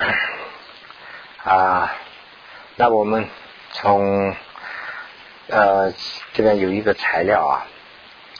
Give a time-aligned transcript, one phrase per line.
[1.44, 1.92] 啊，
[2.76, 3.28] 那我们
[3.72, 4.34] 从
[5.48, 5.92] 呃
[6.32, 7.66] 这边有一个材料啊，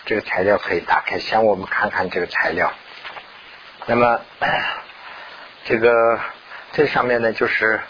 [0.07, 2.73] 这个材料可以打开，先我们看看这个材料。
[3.87, 4.21] 那么
[5.65, 6.19] 这个
[6.73, 7.81] 这上面呢，就是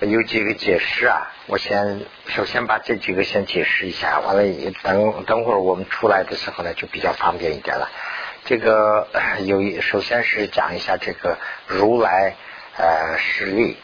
[0.00, 1.32] 有几个解释啊。
[1.46, 4.42] 我先首先把这几个先解释一下，完了
[4.82, 7.88] 等等会儿我们出来的时候呢，就比较方便一点了。
[8.44, 9.06] 这个
[9.46, 11.38] 有一首先是讲一下这个
[11.68, 12.34] 如来
[12.78, 13.76] 呃实力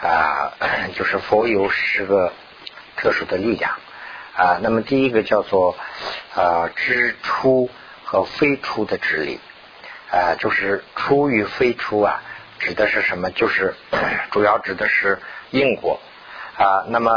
[0.00, 0.52] 啊，
[0.94, 2.32] 就是佛有十个
[2.96, 3.72] 特殊的力量
[4.34, 4.58] 啊。
[4.62, 5.76] 那么第一个叫做
[6.34, 7.68] 啊知出
[8.04, 9.40] 和非出的智力
[10.10, 12.22] 啊，就是出与非出啊，
[12.58, 13.30] 指的是什么？
[13.30, 13.74] 就是
[14.30, 15.18] 主要指的是
[15.50, 16.00] 因果。
[16.56, 17.12] 啊，那么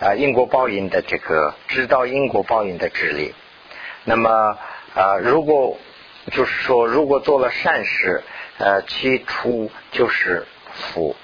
[0.00, 3.34] 啊，因果报应的这个知道因果报应的智力，
[4.04, 4.56] 那么
[4.94, 5.76] 啊，如果
[6.30, 8.22] 就是说，如果做了善事，
[8.58, 11.16] 呃，其出就是福；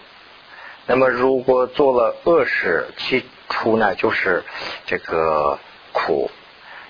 [0.87, 4.42] 那么如果做了恶事，其出呢就是
[4.86, 5.59] 这个
[5.92, 6.31] 苦。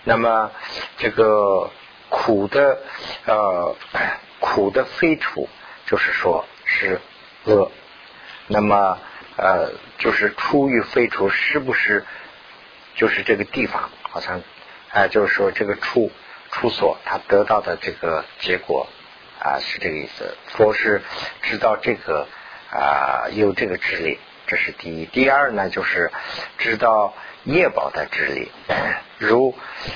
[0.05, 0.51] 那么
[0.97, 1.71] 这个
[2.09, 2.79] 苦的
[3.27, 3.77] 呃
[4.41, 5.49] 苦的非处，
[5.87, 7.01] 就是说是
[7.45, 7.71] 恶。
[8.47, 8.99] 那么。
[9.35, 12.05] 呃，就是出与非处，是不是
[12.97, 13.89] 就是这个地方？
[14.03, 14.43] 好像
[14.91, 16.13] 啊，就是说这个处
[16.51, 18.87] 处所，他得到的这个结果
[19.41, 20.37] 啊，是这个意思。
[20.49, 21.01] 佛是
[21.41, 22.29] 知道这个
[22.73, 25.07] 啊，有这个智力，这是第一。
[25.07, 26.11] 第二呢，就是
[26.59, 28.51] 知道业报的智力。
[29.19, 29.55] 如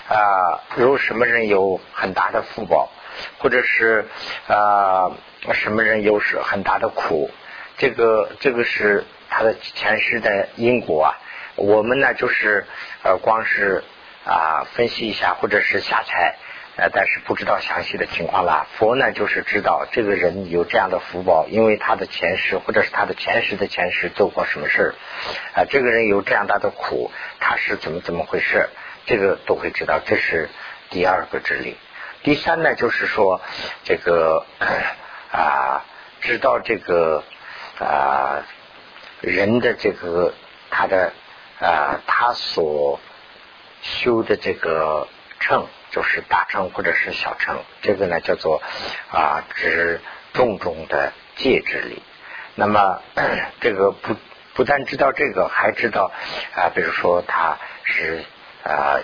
[0.08, 2.90] 啊，如什么人有很大的福报，
[3.38, 4.06] 或者是
[4.46, 5.10] 啊，
[5.52, 7.30] 什么人有是很大的苦，
[7.78, 9.04] 这个这个是。
[9.28, 11.18] 他的前世的因果啊，
[11.56, 12.64] 我们呢就是
[13.02, 13.82] 呃，光是
[14.24, 16.36] 啊分析一下或者是瞎猜，
[16.76, 18.66] 呃，但是不知道详细的情况了。
[18.76, 24.94] 佛呢就是知道这个人有这样的福报，因为他的前世或者是他的前世的前世做过什么事
[25.54, 27.10] 啊，这个人有这样大的苦，
[27.40, 28.68] 他是怎么怎么回事，
[29.06, 30.00] 这个都会知道。
[30.04, 30.48] 这是
[30.90, 31.76] 第二个智力。
[32.22, 33.40] 第三呢就是说
[33.84, 34.44] 这个
[35.32, 35.84] 啊，
[36.20, 37.24] 知道这个
[37.78, 38.44] 啊。
[39.22, 40.34] 人的这个
[40.70, 41.10] 他的
[41.58, 43.00] 啊，他所
[43.80, 45.08] 修的这个
[45.40, 48.60] 称，就是大乘或者是小乘，这个呢叫做
[49.10, 50.02] 啊，指
[50.34, 52.02] 重重的戒之力。
[52.54, 53.00] 那么
[53.62, 54.14] 这个不
[54.52, 56.12] 不但知道这个，还知道
[56.54, 58.22] 啊，比如说他是
[58.62, 59.00] 啊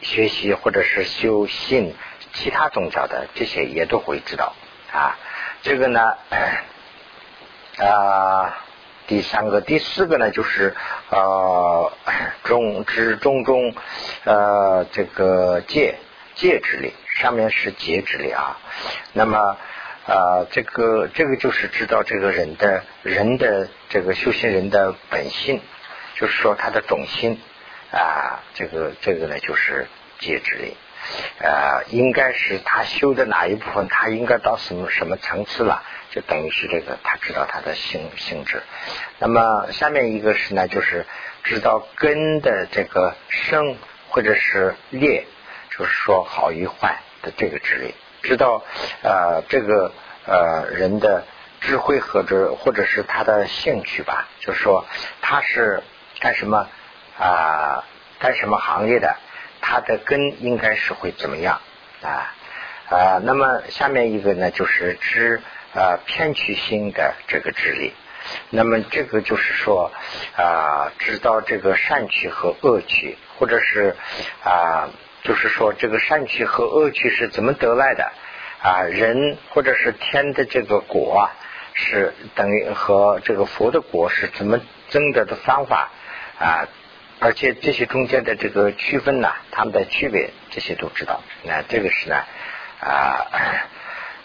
[0.00, 1.96] 学习或者是修信
[2.34, 4.54] 其他宗教的，这些也都会知道
[4.92, 5.18] 啊。
[5.62, 6.00] 这个呢
[7.78, 8.58] 啊。
[9.08, 10.76] 第三个、第四个呢，就是
[11.08, 11.90] 呃
[12.44, 13.74] 中之中中
[14.24, 15.98] 呃这个戒
[16.38, 18.58] 戒之力，上面是戒之力啊。
[19.12, 19.58] 那么
[20.06, 25.60] 啊这个这个就是知道这个人的人的这个修行人的本性，
[26.14, 27.38] 就是说他的种心
[27.92, 29.86] 啊，这个这个呢就是
[30.18, 30.74] 戒之力。
[31.38, 38.62] 呃，应该是他修的哪一部分，他应该到什么什么层次了，就等于是这个，他知道他的性性质。
[39.18, 41.06] 那么下面一个是呢，就是
[41.44, 43.76] 知道根的这个生
[44.10, 45.24] 或者是裂，
[45.78, 48.64] 就是说好与坏的这个智力，知道
[49.02, 49.92] 呃这个
[50.26, 51.24] 呃人的
[51.60, 54.84] 智慧和者或者是他的兴趣吧，就是说
[55.22, 55.82] 他是
[56.20, 56.68] 干什么
[57.18, 57.84] 啊，
[58.18, 59.16] 干什么行业的。
[59.60, 61.60] 他的根应该是会怎么样
[62.00, 62.32] 啊
[62.88, 63.20] 啊？
[63.22, 65.42] 那么下面一个呢，就是知
[65.74, 67.92] 啊偏取心的这个智力。
[68.50, 69.90] 那么这个就是说
[70.36, 73.96] 啊，知道这个善趣和恶趣，或者是
[74.44, 74.88] 啊，
[75.22, 78.12] 就是说这个善趣和恶趣是怎么得来的
[78.62, 78.82] 啊？
[78.82, 81.34] 人或者是天的这个果啊，
[81.74, 85.90] 是等于和这个佛的果是怎么争得的方法
[86.38, 86.68] 啊？
[87.20, 91.20] 而且这些中间的这个区分呢，它们的区别，这些都知道。
[91.42, 92.16] 那这个是呢，
[92.80, 93.26] 啊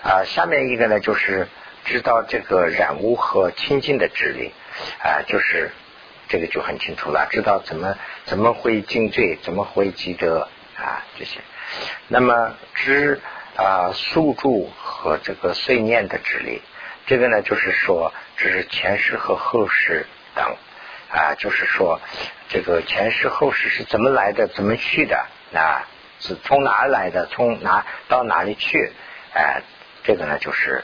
[0.04, 1.48] 啊，下面一个呢，就是
[1.86, 4.52] 知道这个染污和清净的智力，
[5.02, 5.72] 啊，就是
[6.28, 11.40] 这个就很清楚了，知道怎么怎么会净罪，怎么会积德啊这些。
[12.08, 13.20] 那么知
[13.56, 16.62] 啊宿住和这个碎念的智力，
[17.06, 20.06] 这个呢，就是说，这是前世和后世
[20.36, 20.56] 等。
[21.16, 22.02] 啊，就是说，
[22.50, 25.16] 这个前世后世是怎么来的，怎么去的？
[25.54, 25.86] 啊，
[26.20, 27.28] 是从哪来的？
[27.28, 28.92] 从哪到哪里去？
[29.36, 29.62] 哎，
[30.04, 30.84] 这个呢，就是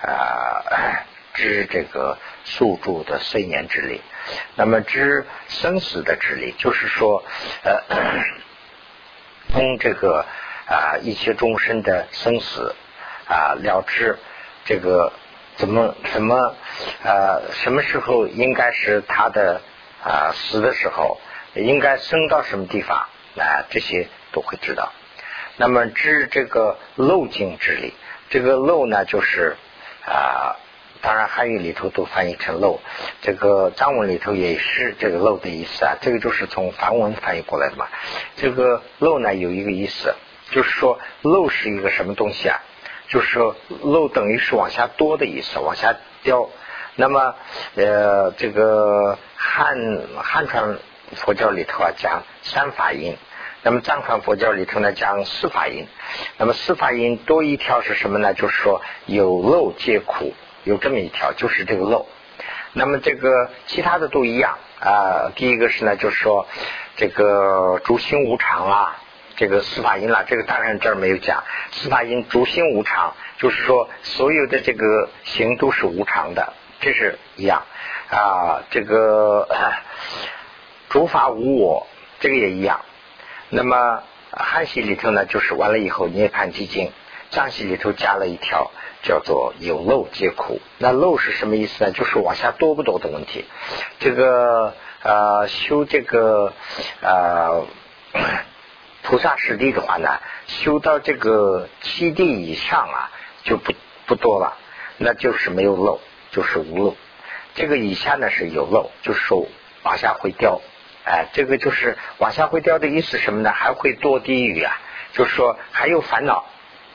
[0.00, 1.02] 啊，
[1.32, 4.00] 知这个宿住的岁年之力。
[4.54, 7.24] 那么知生死的之力，就是说，
[7.64, 7.82] 呃，
[9.54, 10.26] 通这个
[10.66, 12.74] 啊一切众生的生死
[13.28, 14.18] 啊了知
[14.64, 15.12] 这个
[15.54, 16.56] 怎么怎么
[17.04, 19.60] 呃什么时候应该是他的
[20.02, 21.20] 啊死的时候，
[21.54, 23.06] 应该生到什么地方
[23.38, 24.92] 啊这些都会知道。
[25.56, 27.94] 那么知这个漏尽之理，
[28.30, 29.56] 这个漏呢就是
[30.04, 30.56] 啊。
[31.04, 32.80] 当然，汉语里头都翻译成漏，
[33.20, 35.98] 这个藏文里头也是这个漏的意思啊。
[36.00, 37.88] 这个就是从梵文翻译过来的嘛。
[38.36, 40.14] 这个漏呢有一个意思，
[40.50, 42.58] 就是说漏是一个什么东西啊？
[43.08, 46.48] 就是说漏等于是往下多的意思，往下掉。
[46.96, 47.34] 那么
[47.74, 49.76] 呃，这个汉
[50.16, 50.78] 汉传
[51.16, 53.18] 佛教里头啊讲三法印，
[53.62, 55.86] 那么藏传佛教里头呢讲四法印。
[56.38, 58.32] 那么四法印多一条是什么呢？
[58.32, 60.32] 就是说有漏皆苦。
[60.64, 62.06] 有这么一条，就是这个漏。
[62.72, 65.30] 那么这个其他的都一样啊。
[65.36, 66.48] 第一个是呢，就是说
[66.96, 68.96] 这个诸心无常啊，
[69.36, 71.44] 这个司法因啦，这个当然这儿没有讲。
[71.70, 77.62] 司法因诸心无常，就是说所有的这个行都是无常的，这是一样
[78.10, 78.64] 啊。
[78.70, 79.46] 这个
[80.90, 81.86] 诸法无我，
[82.18, 82.80] 这个也一样。
[83.50, 84.02] 那么
[84.32, 86.90] 汉系里头呢，就是完了以后涅盘寂静，
[87.30, 88.72] 藏系里头加了一条。
[89.04, 91.92] 叫做有漏皆苦，那漏是什么意思呢？
[91.92, 93.44] 就是往下多不多的问题。
[93.98, 96.54] 这个呃修这个
[97.02, 97.66] 呃
[99.02, 100.08] 菩萨实地的话呢，
[100.46, 103.10] 修到这个七地以上啊，
[103.44, 103.74] 就不
[104.06, 104.56] 不多了，
[104.96, 106.96] 那就是没有漏，就是无漏。
[107.54, 109.46] 这个以下呢是有漏，就是说
[109.82, 110.62] 往下会掉。
[111.04, 113.52] 哎，这个就是往下会掉的意思什么呢？
[113.52, 114.80] 还会多地狱啊，
[115.12, 116.46] 就是说还有烦恼，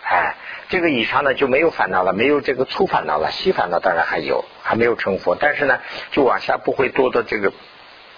[0.03, 0.35] 哎。
[0.69, 5.79] 这个以上呢就没有烦恼了，没有这个粗烦恼了，细烦恼当然还有，还没有成佛，但是呢，
[6.11, 7.51] 就往下不会多的这个，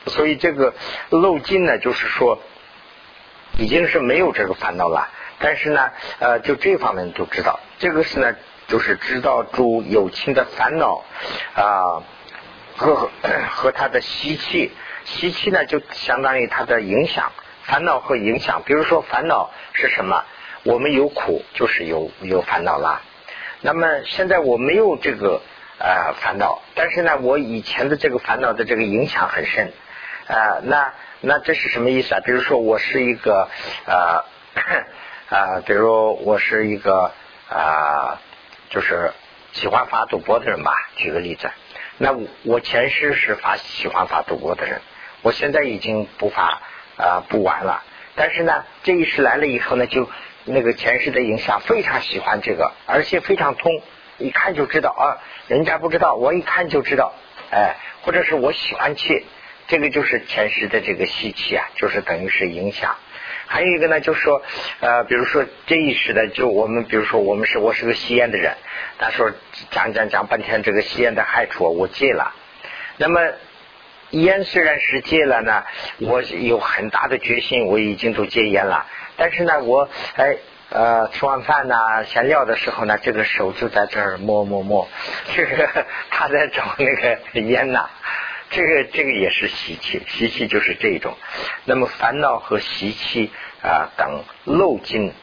[0.08, 0.74] 所以这个
[1.10, 2.40] 漏尽呢，就是说
[3.58, 5.08] 已经是没有这个烦恼了，
[5.40, 8.36] 但是呢，呃，就这方面都知道，这个是呢，
[8.68, 11.06] 就是知道诸有情的烦恼
[11.56, 12.04] 啊
[12.76, 13.10] 和
[13.50, 14.74] 和他的习气，
[15.06, 17.32] 习气呢就相当于他的影响，
[17.64, 20.26] 烦恼和影响，比如说烦恼是什么？
[20.64, 23.02] 我们有苦，就是有有烦恼啦。
[23.62, 25.42] 那么现在我没有这个
[25.80, 29.72] 呃烦恼，但是呢，我以前的这个烦恼的这个影响很深
[30.28, 30.60] 啊。
[30.64, 32.22] 那那这是什么意思啊？
[32.24, 33.50] 比如说我是一个
[33.86, 34.26] 啊
[35.30, 37.12] 啊， 比如我是一个
[37.50, 38.20] 啊，
[38.70, 39.14] 就是
[39.54, 40.74] 喜欢发赌博的人吧。
[40.96, 41.50] 举个例子，
[41.98, 44.82] 那我前世是发喜欢发赌博的人，
[45.24, 46.62] 我现在已经不发
[46.98, 47.84] 啊不玩了。
[48.16, 50.10] 但是呢，这一世来了以后呢，就
[50.46, 53.82] 那个前世的影响非常喜欢这个，而且非常通，
[54.18, 57.14] 一看就知道啊，人家不知道，我一看就知道，
[57.52, 59.26] 哎，或者是我喜欢去，
[59.68, 62.96] 这个就是前世的这个习气啊，就是等于是影响。
[63.48, 64.42] 还有一个呢，就是说，
[64.80, 68.56] 呃，比如说这一世的，就我们比如说我们是我是个吸烟的人，
[68.98, 69.32] 他说
[69.72, 72.34] 讲讲讲半天这个吸烟的害处，我戒了。
[72.98, 73.20] 那么
[74.12, 75.66] 烟虽然是戒了呢，
[76.00, 78.86] 我有很大的决心，我已经都戒烟了。
[79.22, 80.38] 但是呢，我哎
[80.70, 81.76] 呃吃完饭呢，
[82.06, 84.88] 闲聊的时候呢，这个手就在这儿摸摸摸，
[85.36, 87.88] 这个他在找那个烟呐，
[88.50, 91.14] 这个这个也是习气，习气就是这种。
[91.66, 93.32] 那么烦恼和习气
[93.62, 95.14] 啊等漏尽，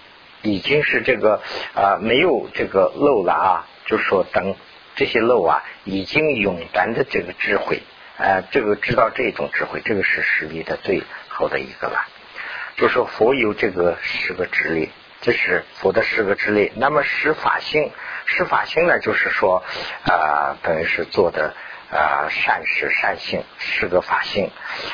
[0.43, 1.43] 已经是这个
[1.75, 4.55] 啊没有这个漏了啊，就是说等
[4.95, 7.83] 这些漏啊，已经永断的这个智慧，
[8.17, 12.07] 啊，这个知道这种智慧，这个是实力的最好的一个了。
[12.79, 16.73] 就说佛有这个十个之力，这是佛的十个之力。
[16.77, 17.91] 那么十法性，
[18.25, 19.65] 十法性呢，就是说
[20.07, 21.55] 啊，等于是做的
[21.91, 24.53] 啊善事善性，十个法性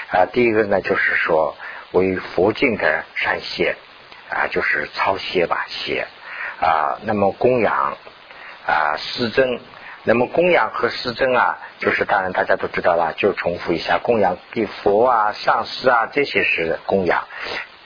[0.08, 0.24] 啊。
[0.32, 1.58] 第一个呢，就是说
[1.92, 3.76] 为佛境的善谢
[4.30, 6.06] 啊，就是操谢吧谢
[6.60, 6.98] 啊。
[7.02, 7.98] 那么供养
[8.66, 9.60] 啊施增，
[10.04, 17.28] 那么供养和施增啊，就是当然大家都知道了，就重复一下，供养给佛啊、上师啊，这些是供养。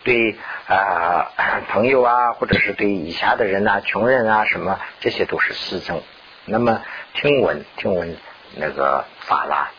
[0.05, 0.37] 对
[0.67, 1.31] 啊，
[1.69, 6.02] 朋友啊，或者是对以下的人呐，穷人啊，什么这些都是私增。
[6.47, 6.83] 那么
[7.14, 8.17] 听闻听闻
[8.57, 9.71] 那个法啦，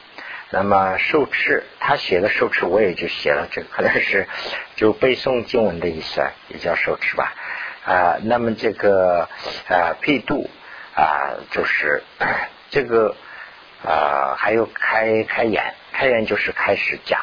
[0.51, 4.27] 那么受持，他写的受持，我也就写了，这可能是
[4.75, 7.33] 就背诵经文的意思，也叫受持吧。
[7.85, 9.27] 啊，那么这个
[9.67, 10.47] 啊配度
[10.95, 12.03] 啊，就是
[12.69, 13.15] 这个
[13.83, 17.19] 啊，还有开开眼，开眼就是开始讲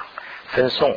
[0.49, 0.97] 分诵。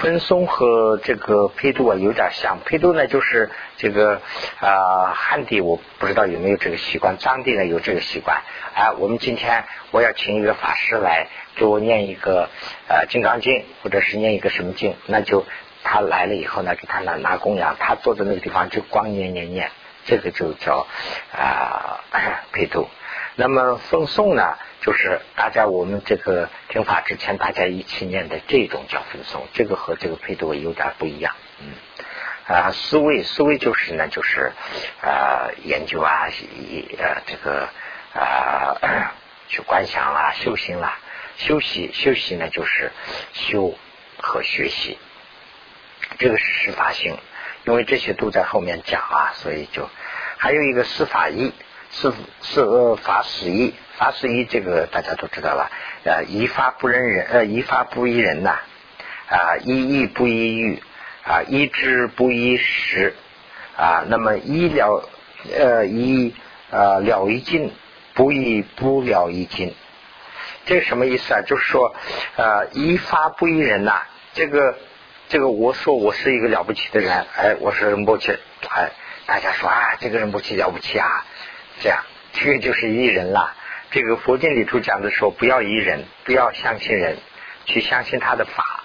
[0.00, 4.22] 分松和这个配度啊有点像，配度呢就是这个
[4.58, 8.42] 啊汉地我不知道有没有这个习惯，藏地呢有这个习惯。
[8.74, 12.48] 啊，我们今天我要请一个法师来给我念一个
[12.88, 15.44] 呃金刚经，或者是念一个什么经，那就
[15.84, 19.70] 他来了以后呢，给他拿拿供养，他坐在那个地方就光念念念，
[20.06, 20.86] 这个就叫
[21.32, 22.00] 啊
[22.52, 22.88] 配度。
[23.36, 31.34] 那么奉诵呢，就是大家我们这个听法之前大家一起念的这种叫奉诵，这个和这个配对有点不一样。
[31.60, 31.72] 嗯
[32.46, 34.52] 啊，思维思维就是呢，就是
[35.00, 36.28] 啊研究啊，
[36.98, 37.68] 呃这个
[38.12, 39.14] 啊
[39.48, 40.98] 去观想啦，修行啦，
[41.36, 42.90] 休息休息呢就是
[43.32, 43.78] 修
[44.18, 44.98] 和学习，
[46.18, 47.16] 这个是实法性，
[47.64, 49.88] 因为这些都在后面讲啊，所以就
[50.36, 51.54] 还有一个司法义。
[51.92, 55.70] 是是呃法死义，法死义这个大家都知道了。
[56.04, 58.60] 呃，一法不认人，呃，一法不依人呐，
[59.28, 60.82] 啊，一义不依欲，
[61.24, 63.14] 啊，一知不依时，
[63.76, 65.08] 啊，那么一了，
[65.52, 66.34] 呃，一
[66.70, 67.72] 呃了一尽，
[68.14, 69.74] 不依不了一尽，
[70.66, 71.42] 这什么意思啊？
[71.42, 71.94] 就是说，
[72.36, 74.78] 呃，一法不依人呐，这个
[75.28, 78.92] 这个，我说我是一个了不起的人，哎，我是不起，哎，
[79.26, 81.26] 大家说啊，这个人不起了不起啊。
[81.80, 83.56] 这样，这个就是依人了。
[83.90, 87.16] 这个佛经里头讲的说，不要依人，不要相信人，
[87.64, 88.84] 去相信他的法，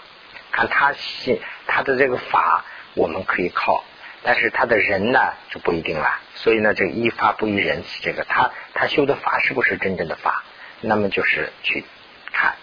[0.51, 3.83] 看他信他的这个法，我们可以靠。
[4.23, 5.19] 但是他的人呢，
[5.51, 6.19] 就不一定了。
[6.33, 10.43] 所以呢，这个依法不依人是这个，他他修的法是不是真正的法？
[10.81, 11.85] 那么就是去
[12.31, 12.55] 看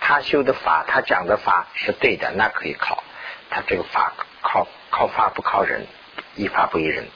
[0.00, 3.04] 他修的法，他讲的法是对的，那可以靠。
[3.50, 4.12] 他这个法
[4.42, 5.86] 靠靠法不靠人，
[6.34, 7.06] 依法不依人，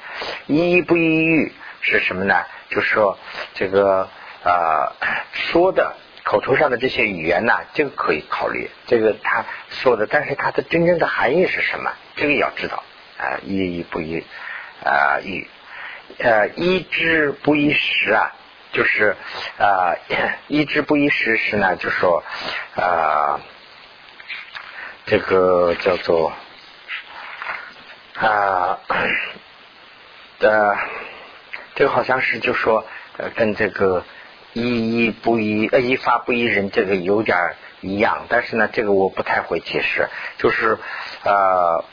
[0.47, 2.45] 依不依欲是什么呢？
[2.71, 3.19] 就是说，
[3.55, 4.09] 这个
[4.45, 4.93] 呃
[5.33, 5.95] 说的
[6.25, 8.71] 口头上的这些语言呢，这个可以考虑。
[8.87, 11.91] 这个他说的，但是它的真正的含义是什么？
[12.17, 12.83] 这个要知道
[13.19, 14.25] 啊，一一不一
[14.85, 15.47] 啊一
[16.19, 18.33] 呃一知不一时啊，
[18.73, 19.17] 就是
[19.59, 19.95] 啊
[20.49, 22.23] 一知不一时是呢，就说
[22.77, 23.41] 啊
[25.07, 26.33] 这个叫做
[28.15, 28.79] 啊
[30.39, 30.77] 的。
[31.79, 32.85] 这个好像是就说
[33.19, 34.03] 呃跟这个
[34.53, 40.09] 依依不依呃依法不依人这个有点一样，但是呢这个我不太会解释，
[40.39, 40.77] 就是
[41.23, 41.85] 呃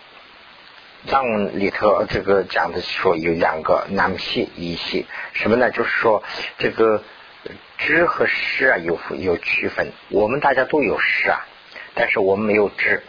[1.06, 5.70] 藏文里头这个讲的说有两个南系一系什么呢？
[5.70, 6.24] 就是说
[6.58, 7.04] 这个
[7.78, 11.46] 知和识啊有有区分，我们大家都有识啊，
[11.94, 13.04] 但是我们没有知，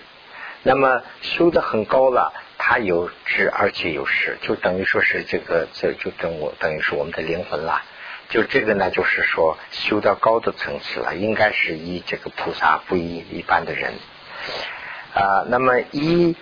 [0.63, 2.35] 那么修的很高了。
[2.69, 7.81] 他有知而且有识，就等于说是这个，这就等我等于是我们的灵魂了。
[8.29, 13.93] 就这个呢，就是说修到高的层次了，应该是依这个菩萨，不依一般的人
[15.15, 15.47] 啊。
[15.47, 16.35] 那么依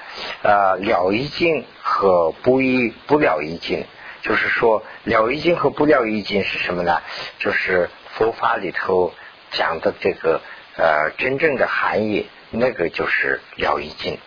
[0.43, 3.85] 呃了一境和不依不了一境，
[4.23, 7.03] 就是说了一境和不了一境是什么呢？
[7.39, 9.13] 就是佛法里头
[9.51, 10.41] 讲的这个
[10.79, 14.19] 呃真正的含义，那个就是了一境。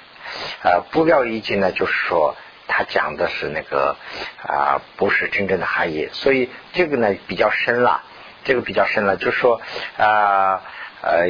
[0.64, 2.36] 呃，不料一经呢，就是说
[2.68, 3.96] 他讲的是那个
[4.46, 8.04] 啊，不是真正的含义，所以这个呢比较深了，
[8.44, 9.62] 这个比较深了，就是说
[9.98, 10.62] 啊
[11.02, 11.28] 呃，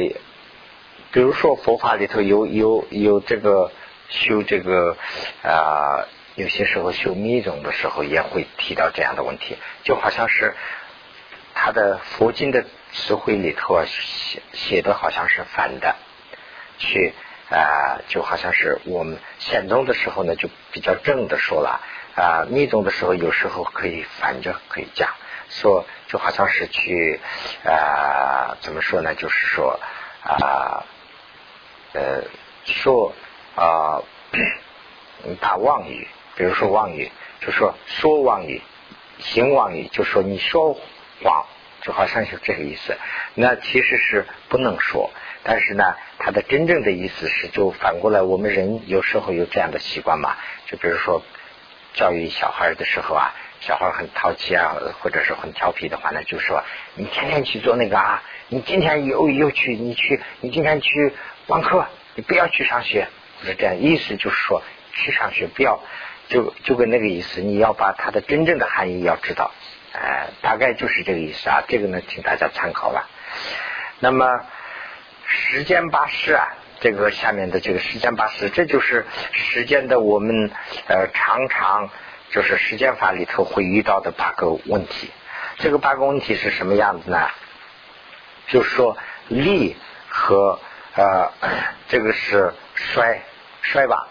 [1.12, 3.70] 比如说佛法里头有有有这个
[4.08, 4.96] 修这个
[5.42, 10.54] 啊，有些时候修密宗的时候也会提到这样的问题，就好像是
[11.54, 15.94] 他的佛经的词汇里头啊写写的好像是反的，
[16.78, 17.14] 去。
[17.50, 21.80] 啊，就好像是我们显宗的时候呢，就比较正的说了
[22.14, 25.08] 啊；密宗的时候，有时候可以反着可以讲，
[25.48, 27.20] 说就好像是去
[27.64, 29.14] 啊，怎么说呢？
[29.14, 29.80] 就是说
[30.22, 30.84] 啊，
[31.94, 32.24] 呃，
[32.64, 33.14] 说
[33.56, 34.02] 啊，
[35.40, 38.60] 打妄语，比如说妄语，就说说妄语，
[39.20, 40.74] 行妄语，就说你说
[41.22, 41.46] 谎，
[41.80, 42.94] 就好像是这个意思。
[43.34, 45.10] 那其实是不能说。
[45.44, 51.22] 但是呢，它的真正的意思是，就反过来，我们人有时候有这样的习惯嘛，就比如说
[51.94, 56.62] 教育小孩的时候啊，小孩很淘气啊，或者是很调皮的话呢，就说
[56.94, 61.14] 你天天去做那个啊，你今天又又去，你去，你今天去
[61.46, 63.08] 网课，你不要去上学，
[63.42, 65.80] 是这样意思，就是说去上学不要，
[66.28, 69.52] 就就跟那个意思，你要把它的真正的含义要知道，
[69.92, 73.08] 哎，大概就是这个意思啊，这个呢，请大家参考吧。
[74.00, 74.26] 那么。
[75.30, 76.48] 时间八识啊，
[76.80, 80.50] 这个下面的这个时间八识，这就是时间的我们
[80.88, 81.90] 呃常常
[82.30, 85.10] 就是时间法里头会遇到的八个问题。
[85.58, 87.28] 这个八个问题是什么样子呢？
[88.48, 88.96] 就是说
[89.28, 89.76] 力
[90.08, 90.58] 和
[90.96, 91.30] 呃
[91.88, 93.20] 这个是衰
[93.60, 94.08] 衰吧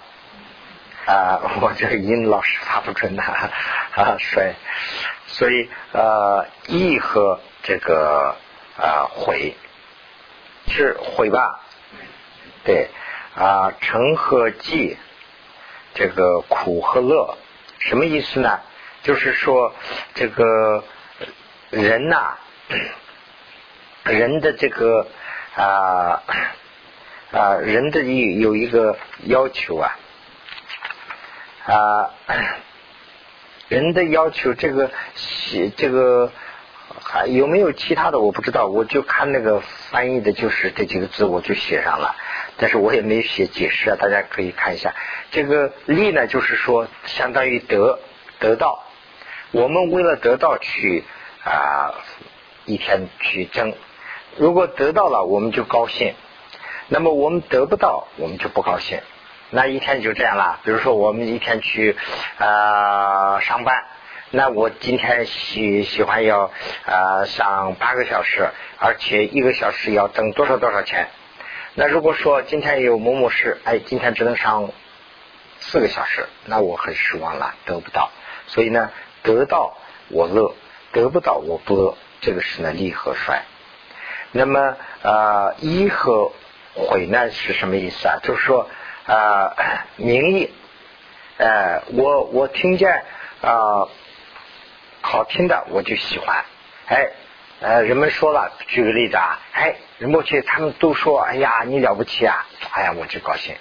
[1.08, 3.24] 啊， 我这个音老是发不准的
[3.96, 4.54] 啊衰，
[5.26, 8.36] 所以呃义和这个
[8.78, 9.56] 啊毁。
[10.68, 11.62] 是毁吧？
[12.64, 12.90] 对
[13.36, 14.98] 啊，成和寂，
[15.94, 17.38] 这个苦和乐，
[17.80, 18.60] 什么意思呢？
[19.04, 19.74] 就是说
[20.16, 20.84] 这个
[21.70, 22.38] 人呐，
[24.04, 25.08] 人的这个
[25.56, 26.24] 啊
[27.32, 29.98] 啊人的有一个要求啊
[31.66, 32.10] 啊
[33.70, 36.32] 人的要求这个写这个
[37.04, 42.16] 还有没有其他的我不知道，我就看那个翻译的就是这几个字我就写上了，
[42.58, 44.94] 但是我也没写解释啊，大家可以看一下。
[45.32, 48.00] 这个利呢，就是说相当于得
[48.40, 48.84] 得到，
[49.52, 51.04] 我们为了得到去
[51.44, 51.94] 啊
[52.66, 53.74] 一天去争。
[54.38, 56.14] 如果得到了，我们就高兴；
[56.88, 59.00] 那么我们得不到，我们就不高兴。
[59.50, 60.60] 那一天就这样了。
[60.64, 61.96] 比如说，我们一天去
[62.38, 63.86] 啊上班，
[64.32, 66.52] 那我今天喜喜欢要
[66.86, 71.08] 啊上八个小时，而且一个小时要挣多少多少钱。
[71.76, 74.70] 那如果说今天有某某事，哎，今天只能上
[75.60, 78.12] 四个小时，那我很失望了，得不到。
[78.48, 78.92] 所以呢，
[79.24, 79.78] 得到
[80.10, 80.54] 我乐，
[80.92, 83.44] 得不到我不乐，这个是呢利和衰。
[84.34, 86.34] 那么啊，一和
[86.74, 88.18] 毁呢是什么意思啊？
[88.24, 88.68] 就是说
[89.06, 89.56] 啊，
[89.96, 90.52] 名义，
[91.38, 93.04] 呃，我我听见
[93.42, 93.88] 啊
[95.08, 96.44] 好听的我就喜欢，
[96.88, 97.08] 哎，
[97.62, 103.56] 呃，人们说了，举个例子啊，哎，人们去他们都说，哎呀，你了不起啊，哎呀，我就高兴。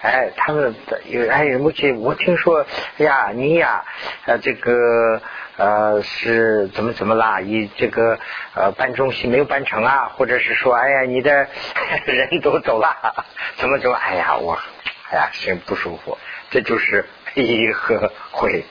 [0.00, 0.74] 哎，他们
[1.04, 2.64] 有哎，目前我听说，
[2.96, 3.84] 哎呀，你呀，
[4.24, 5.20] 呃，这个
[5.58, 7.40] 呃是怎么怎么啦？
[7.40, 8.18] 你这个
[8.54, 10.12] 呃办中心没有办成啊？
[10.16, 11.46] 或者是说，哎呀，你的
[12.06, 12.96] 人都走了，
[13.58, 13.96] 怎么怎么？
[13.96, 14.58] 哎呀，我
[15.10, 16.18] 哎呀，心不舒服。
[16.50, 18.64] 这就是 一和悔。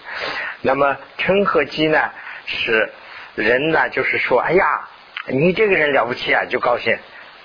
[0.62, 2.12] 那么嗔和嫉呢？
[2.46, 2.92] 是
[3.36, 4.88] 人呢，就是说，哎呀，
[5.28, 6.98] 你这个人了不起啊，就高兴。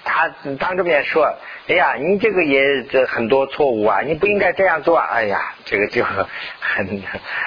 [0.02, 0.28] 他
[0.58, 1.36] 当着面说
[1.68, 6.02] ：“哎呀，你这个也这很多错误啊，你不应该这样做。”哎呀，这个就
[6.58, 7.02] 很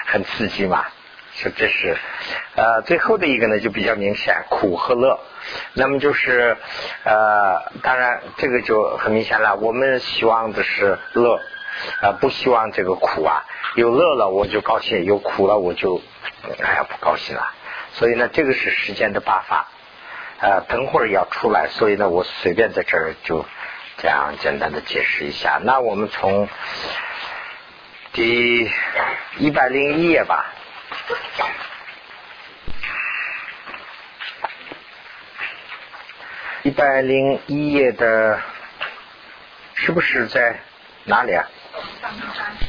[0.06, 0.86] 很刺激嘛。
[1.36, 1.98] 说这是
[2.56, 5.20] 呃最后的一个呢，就比较明显，苦和乐。
[5.74, 6.58] 那么就是
[7.04, 9.56] 呃，当然这个就很明显了。
[9.56, 11.39] 我们希望的是乐，
[12.02, 13.43] 呃，不希望这个苦啊。
[13.76, 16.02] 有乐了我就高兴，有苦了我就
[16.43, 17.54] 哎呀不高兴了。
[17.93, 19.67] 所以呢，这个是时间的八法。
[20.39, 23.46] 呃，等会儿要出来，所以呢，我随便在这儿就
[23.98, 25.60] 这样简单的解释一下。
[25.63, 26.48] 那我们从
[28.12, 28.69] 第
[29.38, 30.54] 一百零一页吧，
[36.63, 38.39] 一百零一页的，
[39.74, 40.62] 是不是在
[41.04, 41.50] 哪里啊？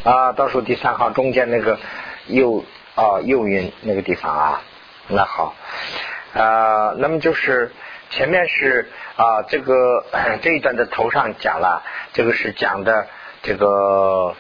[0.05, 1.79] 啊，倒数第三行中间那个
[2.27, 2.65] 右
[2.97, 4.63] 啊右云那个地方啊，
[5.07, 5.55] 那好。
[6.35, 7.71] 啊，那么就是
[8.11, 10.05] 前面是啊，这个
[10.43, 13.07] 这一段的头上讲了，这个是讲的
[13.45, 14.35] 这个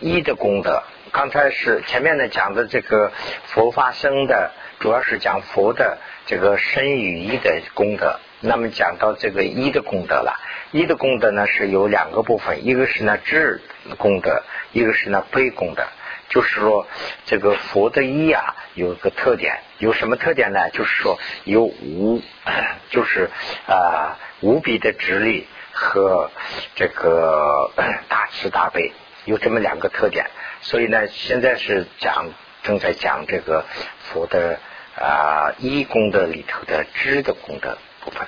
[0.00, 0.82] 一的功德。
[1.12, 3.12] 刚才是前面呢讲的这个
[3.46, 8.18] 佛发生的，主要是讲佛的这个身与一的功德。
[8.40, 10.38] 那么讲到这个一的功德了，
[10.70, 13.60] 一的功德呢是有两个部分，一个是呢智
[13.96, 14.42] 功德，
[14.72, 15.84] 一个是呢悲功德。
[16.28, 16.86] 就是说，
[17.24, 20.68] 这个佛的一啊，有个特点，有什么特点呢？
[20.70, 22.20] 就是说，有无，
[22.90, 23.30] 就是
[23.66, 26.30] 啊，无比的直立和
[26.74, 27.70] 这个
[28.10, 28.92] 大慈大悲，
[29.28, 30.26] 有这么两个特点。
[30.62, 32.30] 所以呢，现在是讲，
[32.62, 33.64] 正在讲这个
[34.04, 34.58] 佛的
[34.96, 38.26] 啊一功德里头的知的功德部分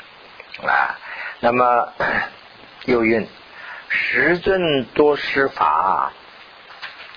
[0.68, 0.98] 啊。
[1.40, 1.92] 那么
[2.84, 3.26] 又云：
[3.88, 6.12] 十尊多施法。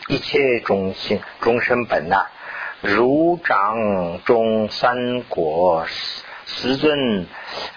[0.10, 2.26] 一切众生众生本呐，
[2.82, 5.88] 如掌中三国
[6.46, 7.26] 十尊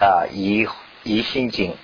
[0.01, 0.67] 啊，一
[1.05, 1.77] 一心经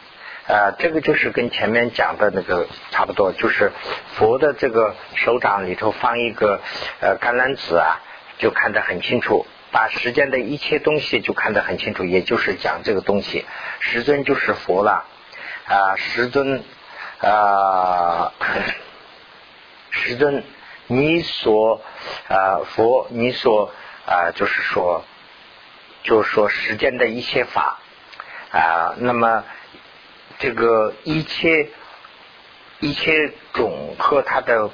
[0.53, 3.73] 啊，这个就是跟前面讲的那个差不多，就是
[4.17, 6.61] 佛的这个手掌里头放一个
[7.01, 8.01] 呃橄榄子啊，
[8.37, 13.47] 就看得很清楚，把世间的一切东西就看得很清楚，也就是讲这个东西，
[13.81, 15.07] 时尊就是佛了
[15.67, 16.62] 啊，时尊
[17.21, 18.33] 啊。
[19.95, 20.43] 师尊，
[20.87, 21.83] 你所
[22.29, 23.71] 啊佛，你所
[24.07, 25.05] 啊就是说，
[26.03, 27.79] 就是说时间的一切法
[28.51, 29.45] 啊，那么
[30.42, 31.68] 这个一切
[32.81, 34.70] 一切种和它的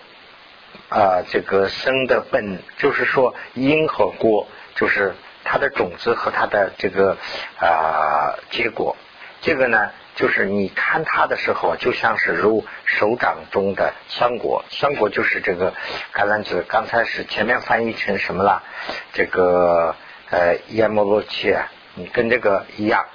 [0.88, 7.18] 啊这个生的本，就是说因和果，就是它的种子和它的这个
[7.61, 8.96] 啊结果，
[9.42, 9.90] 这个呢。
[10.16, 15.72] 就是你看它的时候，就像是如手掌中的香果，香果就是这个
[16.12, 16.64] 橄榄子。
[16.66, 18.64] 刚才是前面翻译成什么了？
[19.12, 19.94] 这个
[20.31, 23.07] 呃耶摩罗切，你跟这个一样，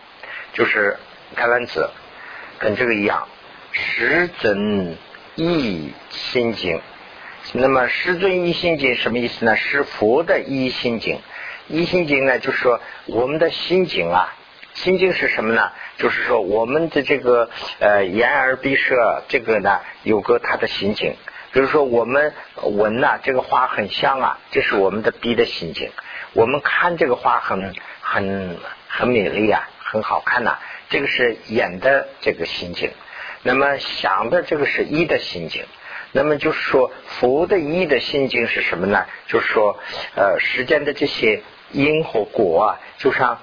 [0.53, 0.97] 就是
[1.35, 1.89] 橄榄子，
[2.63, 3.27] 跟这个一样。
[3.73, 4.95] 十尊
[5.35, 6.79] 一心经，
[7.51, 9.57] 那么十尊一心经什么意思呢？
[9.57, 11.19] 是佛的一心经，
[11.67, 14.33] 一心经呢，就是说我们的心境啊，
[14.75, 15.71] 心境是什么呢？
[15.97, 17.49] 就是说我们的这个
[17.79, 21.15] 呃眼耳鼻舌这个呢，有个它的心境。
[21.51, 25.91] 比如说我们闻呐，这个花很香啊，这是我们的鼻的心境。
[26.33, 30.57] 我们看这个花很很很美丽啊，很好看呐，
[30.89, 32.91] 这个是眼的这个心境。
[33.43, 35.65] 那么想的这个是一的心境。
[36.15, 39.05] 那么就是说佛的一的心境是什么呢？
[39.25, 39.79] 就是说
[40.15, 41.41] 呃世间的这些
[41.71, 43.39] 因和果啊，就像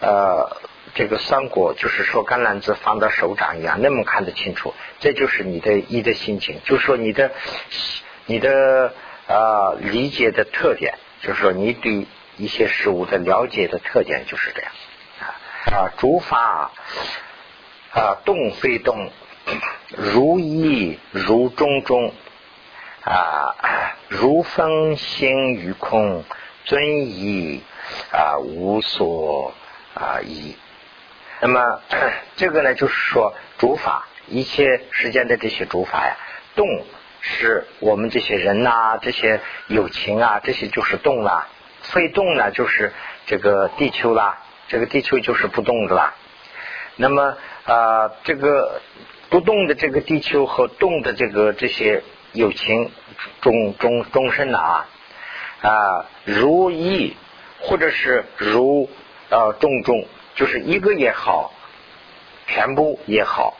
[0.00, 0.56] 呃
[0.94, 4.72] 这个酸果，就是说橄榄枝放到手掌一样，那么看得清楚。
[5.00, 7.30] 这就是你的一的心情，就是说你的
[8.24, 8.94] 你的
[9.28, 12.06] 呃理解的特点，就是说你对
[12.38, 14.72] 一些事物的了解的特点就是这样
[15.66, 16.70] 啊啊诸法
[17.92, 19.10] 啊动非动。
[19.96, 22.12] 如意如中中
[23.04, 23.54] 啊，
[24.08, 26.24] 如风行于空，
[26.64, 27.62] 尊意
[28.10, 29.52] 啊无所
[29.92, 30.56] 啊依。
[31.40, 31.80] 那么
[32.36, 36.16] 这个呢，就是说诸法一切世间的这些诸法呀，
[36.56, 36.66] 动
[37.20, 41.46] 是我们这些人呐，这些友情啊，这些就是动了；
[41.82, 42.94] 非动呢，就是
[43.26, 46.14] 这个地球啦，这个地球就是不动的啦。
[46.96, 48.80] 那么啊，这个。
[49.30, 52.92] 不动的这个地球和动的这个这些有情
[53.40, 54.86] 终终终身的啊
[55.60, 57.16] 啊如意
[57.58, 58.88] 或者是如
[59.30, 61.52] 呃重重就是一个也好，
[62.46, 63.56] 全部也好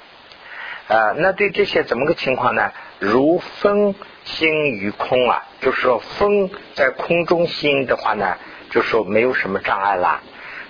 [0.86, 2.70] 啊那对这些怎么个情况呢？
[3.00, 8.36] 如风行于空啊，就是说风在空中行的话呢，
[8.70, 10.22] 就说没有什么障碍啦。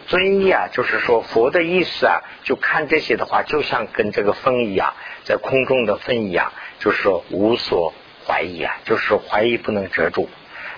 [0.07, 7.93] 尊意啊，就是说佛的意思啊，就看这些的话，就像跟这个风一样，在空中的风一样，就是说无所
[8.27, 10.29] 怀疑啊，就是怀疑不能遮住。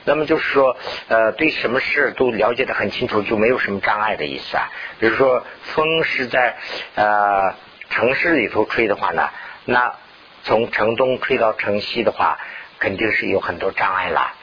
[0.05, 0.77] 那么就是说，
[1.09, 4.71] 呃，对什么事都了解的很清楚，就没有什么障碍的意思啊。
[5.01, 6.57] 比如说，风是在
[6.95, 7.55] 呃
[7.91, 9.29] 城市里头吹的话呢，
[9.65, 9.95] 那
[10.45, 12.39] 从城东吹到城西的话，
[12.79, 14.35] 肯定是有很多障碍啦。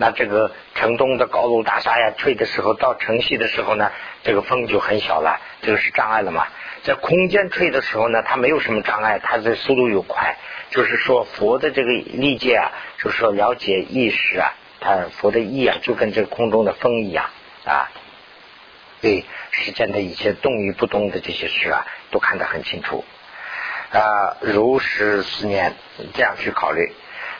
[0.00, 3.90] 那这个城东的高楼大厦呀，吹的时候到城西的时候呢，
[4.22, 6.46] 这个风就很小了，这个是障碍了嘛？
[6.84, 10.36] 在空间吹的时候呢，它没有什么障碍，它的速度又快。
[10.70, 12.70] 就是说佛的这个理解啊，
[13.02, 17.30] 就是说了解意识啊，它佛的意啊，就跟这个空中的风一样
[17.64, 17.90] 啊，
[19.00, 23.04] 对世间的一切动与不动的这些事啊，都看得很清楚
[23.90, 24.36] 啊。
[24.42, 25.74] 如是思念，
[26.14, 26.92] 这样去考虑。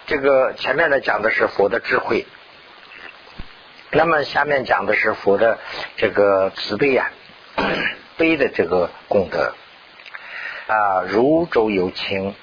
[0.07, 2.27] 这个前面呢讲的是佛的智慧。
[3.91, 5.59] 那么下面讲的是佛的
[5.97, 7.11] 这个慈悲呀，
[8.19, 9.55] 悲的这个功德
[10.67, 12.35] 啊，如舟有情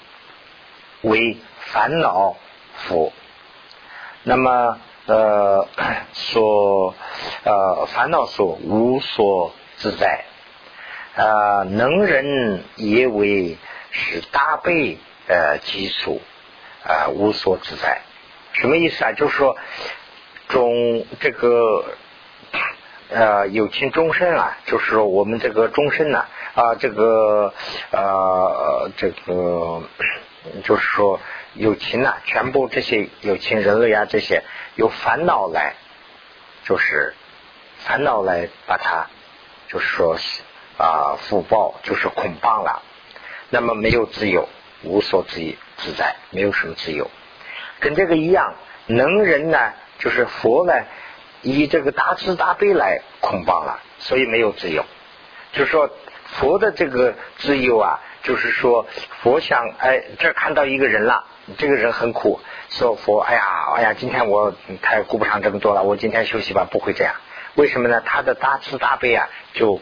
[1.01, 2.35] 为烦恼
[2.87, 3.13] 佛，
[4.23, 5.67] 那么呃
[6.13, 6.95] 所
[7.43, 10.25] 呃烦恼所无所自在
[11.15, 13.59] 啊，能人也为
[13.91, 16.21] 是大悲呃基础
[16.83, 18.01] 啊无所自在，
[18.53, 19.11] 什么意思啊？
[19.11, 19.55] 就是说。
[20.47, 21.85] 中这个
[23.09, 27.53] 呃有情终身啊，就是说我们这个终身呢啊，这个
[27.91, 29.83] 呃这个
[30.63, 31.19] 就是说
[31.53, 34.43] 有情呐，全部这些有情人类呀，这些
[34.75, 35.75] 有烦恼来，
[36.63, 37.15] 就是
[37.79, 39.07] 烦恼来把它
[39.67, 40.17] 就是说
[40.77, 42.83] 啊福报就是捆绑了，
[43.49, 44.47] 那么没有自由，
[44.83, 45.39] 无所自
[45.77, 47.09] 自在，没有什么自由，
[47.79, 48.53] 跟这个一样，
[48.87, 49.73] 能人呢？
[49.99, 50.73] 就是佛呢，
[51.41, 54.85] 以这个大慈大悲来捆绑了，所以没有自由。
[55.53, 55.89] 就是说，
[56.25, 58.85] 佛的这个自由啊，就是说，
[59.21, 61.23] 佛想哎，这看到一个人了，
[61.57, 63.41] 这个人很苦，说佛，哎呀，
[63.75, 67.15] 哎呀，今天我太顾不上这么多了，我今天休息吧，不会这样。
[67.55, 68.01] 为什么呢？
[68.05, 69.79] 他的大慈大悲啊，就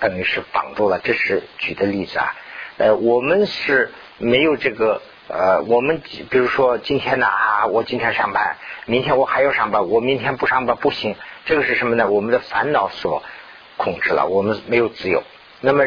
[0.00, 0.98] 等于是绑住了。
[0.98, 2.34] 这是举的例子啊。
[2.78, 5.00] 呃，我们是没有这个。
[5.32, 11.14] 呃，我们比如说今天呢啊，我今天上班，明天我还要上班，我明天不上班不行。
[11.44, 12.08] 这个是什么呢？
[12.08, 13.22] 我们的烦恼所
[13.76, 15.22] 控制了，我们没有自由。
[15.60, 15.84] 那么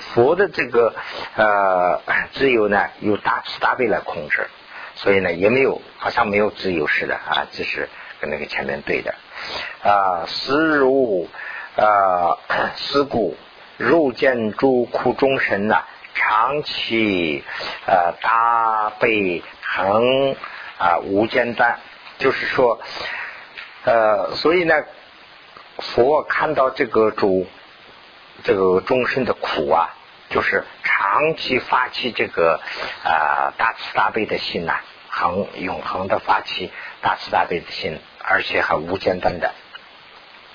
[0.00, 0.94] 佛的这个
[1.36, 2.00] 呃
[2.32, 4.48] 自由呢，由大慈大悲来控制，
[4.94, 9.14] 所以呢也没有好像没有自由似的啊，这是跟那个前面对的
[9.82, 10.24] 啊。
[10.26, 11.28] 思如
[11.76, 12.38] 啊
[12.76, 13.36] 思故
[13.76, 15.84] 入见诸苦众生呐。
[16.18, 17.44] 长期
[17.86, 20.34] 呃大悲恒
[20.76, 21.78] 啊无间断，
[22.18, 22.80] 就是说
[23.84, 24.74] 呃所以呢
[25.78, 27.46] 佛看到这个主
[28.42, 29.94] 这个众生的苦啊，
[30.28, 32.60] 就是长期发起这个
[33.04, 39.54] 啊大慈大悲的心呐，恒永恒的发起大慈大悲的心，而且还无间断的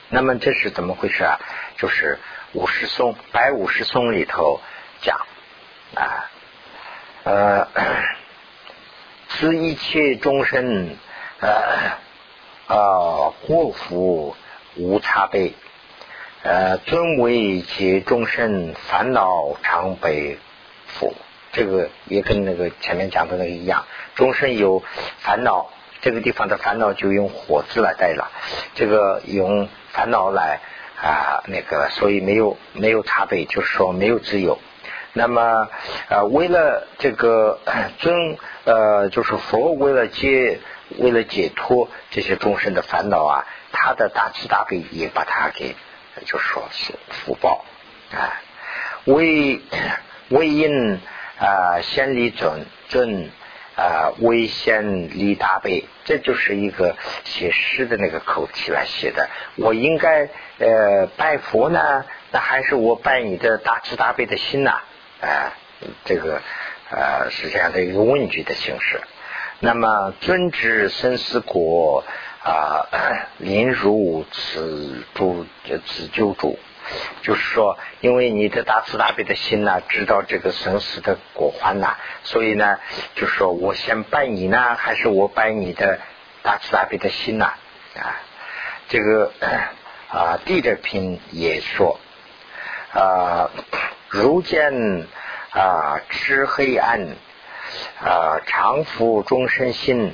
[0.10, 1.40] 那么这是怎么回事啊？
[1.78, 2.20] 就是
[2.52, 4.62] 五十颂白五十颂里头
[5.02, 5.26] 讲
[5.96, 6.32] 啊，
[7.24, 7.68] 呃，
[9.30, 10.96] 此一切众生
[11.40, 11.50] 呃
[12.68, 14.36] 啊祸福
[14.76, 15.54] 无差别，
[16.44, 20.40] 呃尊为其众生烦恼常被
[20.88, 21.14] 福。
[21.52, 24.82] 这个也跟那个前面讲的那个一样，众生有
[25.20, 25.70] 烦恼，
[26.02, 28.32] 这个地方的烦恼就用火字来代了，
[28.74, 30.62] 这个用烦恼来
[31.00, 34.58] 啊那个，所以没有没有差别，就是说没有自由。
[35.14, 35.70] 那么
[36.10, 37.60] 呃为了这个
[38.00, 40.60] 尊呃就是佛为了解
[40.98, 45.76] 为了解脱这些众生的烦恼啊，他的大慈大悲也把它给
[46.26, 47.64] 就说是福报
[48.12, 48.42] 啊
[49.06, 49.62] 为
[50.30, 51.00] 为因。
[51.36, 53.30] 啊，先立尊尊
[53.76, 56.96] 啊，为先立大悲，这就是一个
[57.26, 59.28] 写诗的那个口气来写的。
[59.58, 64.80] 我应该呃拜佛呢，那还是我拜你的大慈大悲的心呐？
[65.24, 65.54] 啊
[66.06, 66.42] 这个
[66.92, 69.02] 呃是这样的一个问句的形式。
[69.60, 72.04] 那么尊之生死果
[72.44, 72.86] 啊，
[73.38, 75.46] 临如此诸
[75.86, 76.60] 此救主。
[77.22, 82.78] 就是说，因为你的大慈大悲的心呐，知道这个生死的果患呐，所以呢，
[83.16, 86.00] 就是说我先拜你呢，还是我拜你的
[86.42, 87.54] 大慈大悲的心呐？
[87.96, 88.20] 啊，
[88.90, 89.32] 这个
[90.10, 91.98] 啊，地者品也说
[92.94, 93.50] 啊，
[94.14, 95.08] 如见
[95.50, 97.02] 啊，知黑暗
[98.00, 100.14] 啊，常服终身心。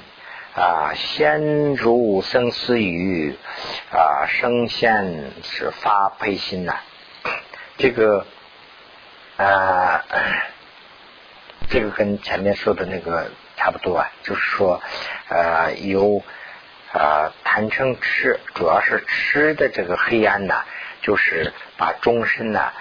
[0.56, 3.38] 啊，先入生死语
[3.92, 6.78] 啊，生现是发配心呐。
[7.78, 8.26] 这个
[9.38, 10.04] 啊，
[11.70, 14.82] 这个跟前面说的那个差不多啊，就是说
[15.30, 16.24] 呃，由
[16.94, 20.64] 啊贪嗔痴，主要是吃的这个黑暗呐，
[21.02, 22.74] 就是把终身呐啊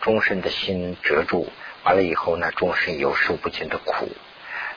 [0.00, 1.50] 终身的心遮住，
[1.84, 4.08] 完了以后呢，终身有受不尽的苦。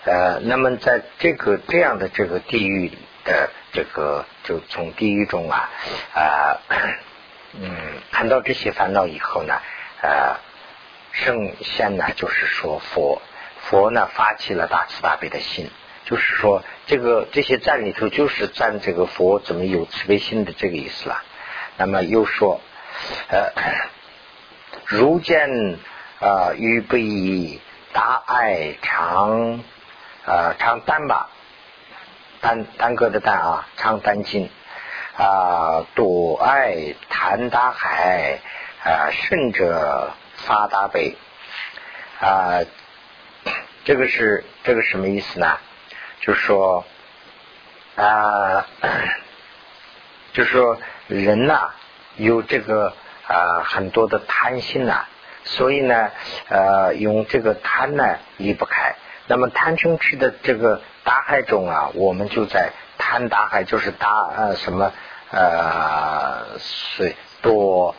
[0.06, 2.92] 呃，那么在这个这样的这个地狱
[3.24, 5.70] 的这个，就从地狱中啊，
[6.14, 6.58] 啊，
[7.54, 7.76] 嗯，
[8.12, 9.60] 看到这些烦恼以后呢，
[10.02, 10.38] 呃，
[11.12, 13.22] 圣贤呢，就是说佛
[13.62, 15.72] 佛呢发起了大慈大悲的心，
[16.06, 21.24] 就是说这个这些赞里头就是赞这个佛怎么有慈悲心的这个意思了。
[21.78, 22.62] 那么又说，
[23.30, 23.52] 呃，
[24.86, 25.78] 如见
[26.20, 27.62] 啊，于不以
[27.94, 29.64] 大爱长。
[30.28, 31.30] 呃，唱单吧，
[32.42, 34.50] 单单歌的单啊，唱单经
[35.16, 38.40] 啊，多爱谈大海
[38.84, 41.16] 啊，顺者发大悲
[42.20, 42.66] 啊，
[43.84, 45.60] 这个是这个什么意思呢？
[46.22, 46.84] 就是说
[47.96, 48.66] 啊，
[50.34, 51.70] 就是说人呐，
[52.16, 52.96] 有这个
[53.28, 55.06] 啊很多的贪心呐，
[55.44, 56.12] 所以呢，
[56.50, 58.96] 呃，用这个贪呢离不开。
[59.28, 64.92] 那么贪嗔痴的这个大海中啊，我们就在贪大海，就是大呃什么
[65.32, 67.96] 呃水多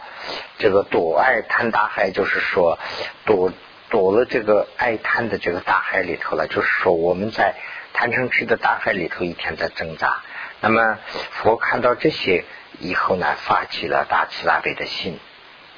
[0.59, 2.79] 这个多爱贪大海，就是说
[3.25, 3.53] 躲
[3.91, 6.47] 躲了这个爱贪的这个大海里头了。
[6.47, 7.57] 就是说我们在
[7.93, 10.23] 贪嗔痴的大海里头一天在挣扎。
[10.61, 10.99] 那么
[11.33, 12.45] 佛看到这些
[12.81, 15.19] 以后呢，发起了大慈大悲的心，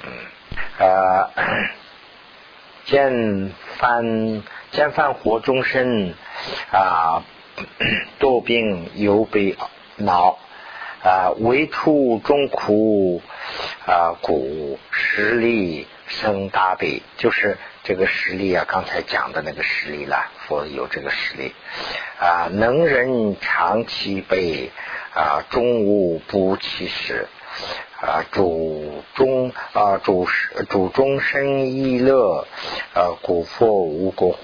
[0.03, 0.11] 嗯
[0.79, 1.29] 呃
[2.85, 4.43] 见犯。
[4.71, 6.13] 见犯活终身
[6.71, 7.23] 啊，
[8.19, 9.57] 多病忧悲
[9.95, 10.37] 恼
[11.03, 13.23] 啊，为处中苦
[13.87, 20.29] 啊，故实力生大悲，就是这个实力啊，刚才讲的那个实力了。
[20.45, 21.55] 佛有这个实力
[22.19, 24.69] 啊，能人长期悲
[25.19, 27.27] 啊，终无不其实
[27.99, 30.25] 啊，主终啊，主
[30.69, 32.47] 主终身意乐
[32.93, 34.39] 啊，古佛无国。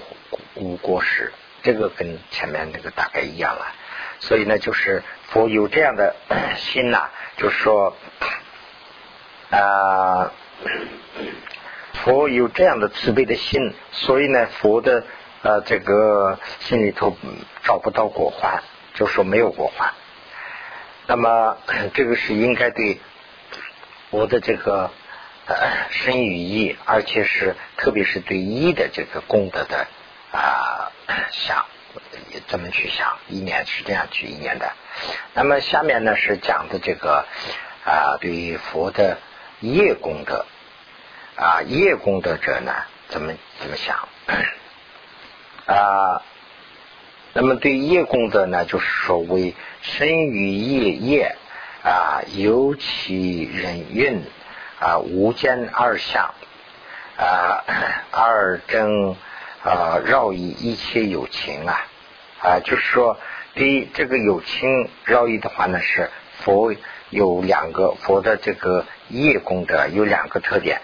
[0.54, 3.66] 无国时，这个跟前面那个大概一样了。
[4.20, 6.14] 所以呢，就是佛有这样的
[6.56, 7.08] 心呐，
[7.38, 7.96] 就是说
[9.50, 10.30] 啊，
[12.04, 15.04] 佛有这样的慈悲的心，所以呢，佛的
[15.42, 17.16] 呃这个心里头
[17.62, 18.62] 找不到果患，
[18.92, 19.94] 就说没有果患。
[21.06, 21.56] 那么
[21.94, 23.00] 这个是应该对
[24.10, 24.90] 我的这个
[25.46, 25.56] 呃
[25.90, 29.86] 身与意，而且是特别是对意的这个功德的。
[30.32, 30.90] 啊，
[31.30, 31.64] 想
[32.48, 33.18] 怎么去想？
[33.28, 34.72] 一年是这样去一年的。
[35.34, 37.24] 那么下面呢是讲的这个
[37.84, 39.18] 啊，对于佛的
[39.60, 40.44] 业功德
[41.36, 42.72] 啊，业功德者呢
[43.08, 44.08] 怎么怎么想
[45.66, 46.22] 啊？
[47.36, 51.36] 那么对业功德呢，就是说为身与业业
[51.84, 54.22] 啊，由其人运
[54.80, 56.32] 啊，无间二相
[57.18, 57.62] 啊，
[58.10, 59.14] 二真
[59.62, 61.86] 啊，绕以一切有情啊
[62.40, 63.18] 啊，就是说，
[63.54, 66.74] 对，这个有情绕意的话呢，是佛
[67.10, 70.80] 有两个佛的这个业功德有两个特点，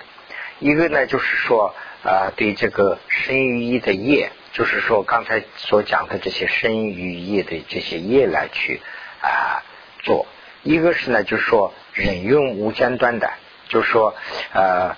[0.59, 8.81] 一个呢就是说啊，对这个生于意的业，就是说刚才所讲的这些身与业的这些业来去
[9.21, 9.63] 啊
[10.03, 10.27] 做。
[10.63, 13.33] 一个是呢，就是说忍用无间断的，
[13.69, 14.15] 就是说
[14.53, 14.97] 呃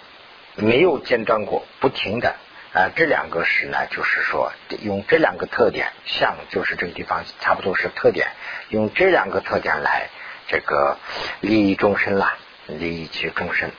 [0.56, 2.36] 没有间断过，不停的
[2.74, 8.28] 啊，这两个是呢，就是说用这两个特点，像就是这个地方差不多是特点，
[8.68, 10.10] 用这两个特点来
[10.48, 10.98] 这个
[11.40, 12.36] 利益众生啦，
[12.66, 13.70] 利益其众生。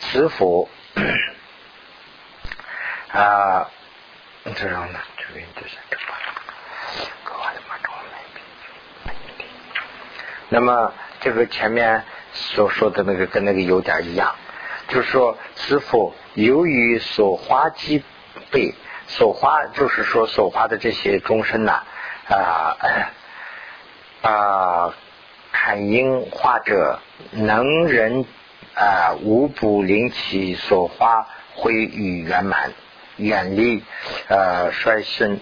[0.00, 0.68] 慈福
[3.12, 3.70] 啊，
[4.52, 5.76] 这样呢，这边就是。
[10.50, 14.36] 那么这个前面所说的那个跟那个有点一样，
[14.86, 18.04] 就是说师傅由于所花积
[18.52, 18.74] 备，
[19.08, 21.82] 所花就是说所花的这些众生呐
[22.28, 22.76] 啊
[24.22, 24.94] 啊，
[25.50, 27.00] 看因化者
[27.32, 28.24] 能人
[28.76, 31.26] 啊无不令其所花
[31.56, 32.72] 归于圆满，
[33.16, 33.82] 远离
[34.28, 35.40] 呃衰身。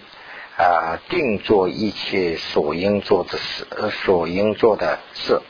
[0.55, 3.67] 啊，定做一切所应做的事，
[4.05, 5.41] 所应做的事，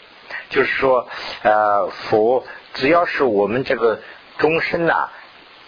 [0.49, 1.09] 就是说，
[1.43, 4.01] 呃，佛只要是我们这个
[4.39, 5.11] 终身呐，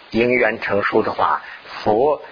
[0.09, 2.23] 因缘成熟的话，佛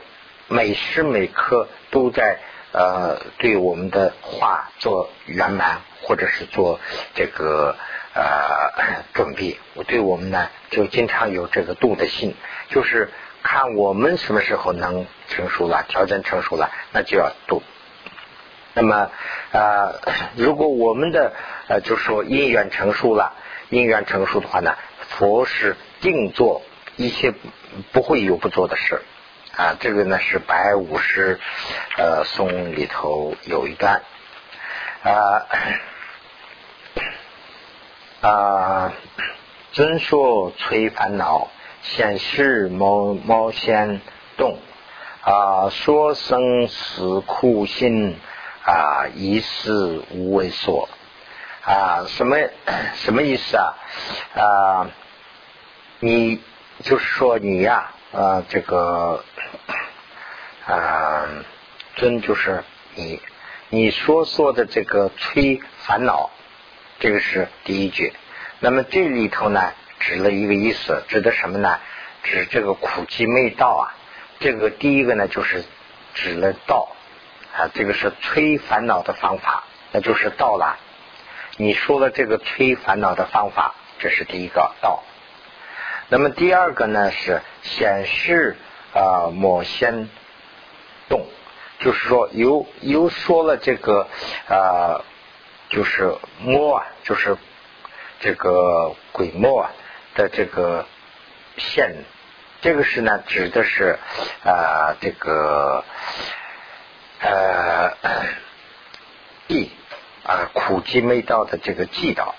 [0.48, 2.40] 每时每刻都在
[2.72, 6.80] 呃对我们的话做圆满，或者是做
[7.14, 7.76] 这个
[8.16, 9.60] 呃准备。
[9.74, 12.34] 我对我们呢，就经常有这个度的心，
[12.70, 13.12] 就是。
[13.44, 17.62] 看我们什么时候能成熟了，条件成熟了，那就要度。
[18.74, 19.12] 那么，
[19.52, 20.00] 呃，
[20.36, 21.34] 如果我们的
[21.68, 23.34] 呃，就说因缘成熟了，
[23.70, 24.76] 因缘成熟的话呢，
[25.10, 26.64] 佛是定做
[26.96, 27.34] 一些
[27.92, 29.02] 不会有不做的事
[29.56, 29.76] 啊。
[29.80, 31.40] 这个呢是百五十
[31.98, 34.02] 呃颂里头有一段
[35.04, 35.46] 啊
[38.22, 38.94] 啊，
[39.74, 41.50] 尊说摧烦恼。
[41.84, 44.02] 显示某某先
[44.38, 44.58] 动
[45.22, 48.17] 啊，说生死苦心
[48.65, 50.89] 啊，一事无为所
[51.65, 52.38] 啊，什么
[52.96, 53.76] 什么意思啊？
[54.36, 54.89] 啊，
[56.00, 56.41] 你
[56.84, 59.24] 就是说你呀啊，这个
[60.65, 61.28] 啊，
[61.96, 62.63] 尊就是
[62.96, 63.22] 你，
[63.69, 66.32] 你说说的这个催烦恼，
[67.00, 68.13] 这个是第一句。
[68.60, 69.74] 那么这里头呢？
[70.06, 71.80] 指了一个意思，指的什么呢？
[72.24, 73.96] 指这个苦集没到啊。
[74.39, 75.63] 这个第一个呢，就是
[76.13, 76.89] 指了道
[77.56, 80.78] 啊，这个是催烦恼的方法，那就是道了。
[81.56, 85.04] 你说了这个催烦恼的方法，这是第一个道。
[86.10, 88.58] 那么第二个呢，是显示
[88.94, 90.10] 啊，某先
[91.08, 91.26] 动，
[91.80, 94.08] 就是说又又说了这个
[94.50, 95.02] 啊，
[95.70, 97.38] 就是摸啊，就是
[98.20, 99.72] 这个鬼魔啊。
[100.15, 100.86] 的这个
[101.58, 102.04] 线，
[102.62, 103.97] 这个是呢，指的是
[104.43, 105.84] 啊，这个
[107.19, 107.91] 呃
[109.47, 109.71] 地
[110.23, 112.36] 啊苦集没到的这个寂道，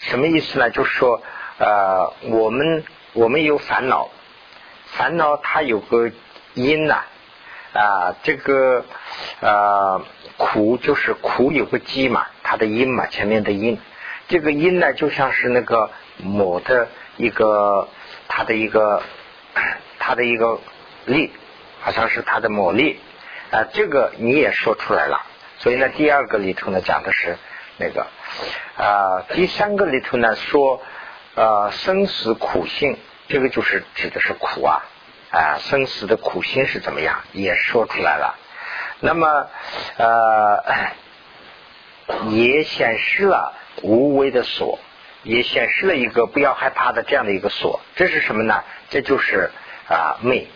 [0.00, 0.70] 什么意思呢？
[0.70, 1.22] 就是说
[1.58, 4.10] 呃，我们我们有烦恼，
[4.92, 6.10] 烦恼它有个
[6.54, 7.04] 因呐
[7.74, 8.84] 啊，这个
[9.40, 10.00] 啊
[10.36, 13.80] 苦就是苦有个基嘛，它的因嘛，前面的因，
[14.28, 15.90] 这个因呢就像是那个。
[16.20, 17.88] 抹的一个，
[18.26, 19.04] 它的一个，
[20.00, 20.58] 它的一个
[21.04, 21.30] 力，
[21.80, 22.98] 好像是它的魔力
[23.52, 25.24] 啊，这个你也说出来了。
[25.58, 27.38] 所以呢，第二个里头呢讲的是
[27.76, 28.08] 那个
[28.76, 30.82] 啊，第三个里头呢说
[31.36, 34.82] 呃，生死苦性，这个就是指的是苦啊
[35.30, 38.34] 啊，生死的苦心是怎么样，也说出来了。
[38.98, 39.46] 那么
[39.98, 40.64] 呃，
[42.30, 44.78] 也显示了无为的所。
[45.24, 48.62] 也显示了一个不要害怕的这样的一个锁，这是什么呢？
[48.88, 49.50] 这就是
[49.88, 50.46] 啊昧。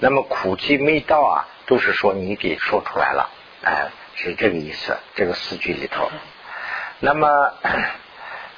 [0.00, 3.30] 那么苦集昧道啊，都是说你给说出来了，
[3.62, 4.96] 哎，是这个意思。
[5.14, 6.10] 这个四句里头，
[6.98, 7.54] 那么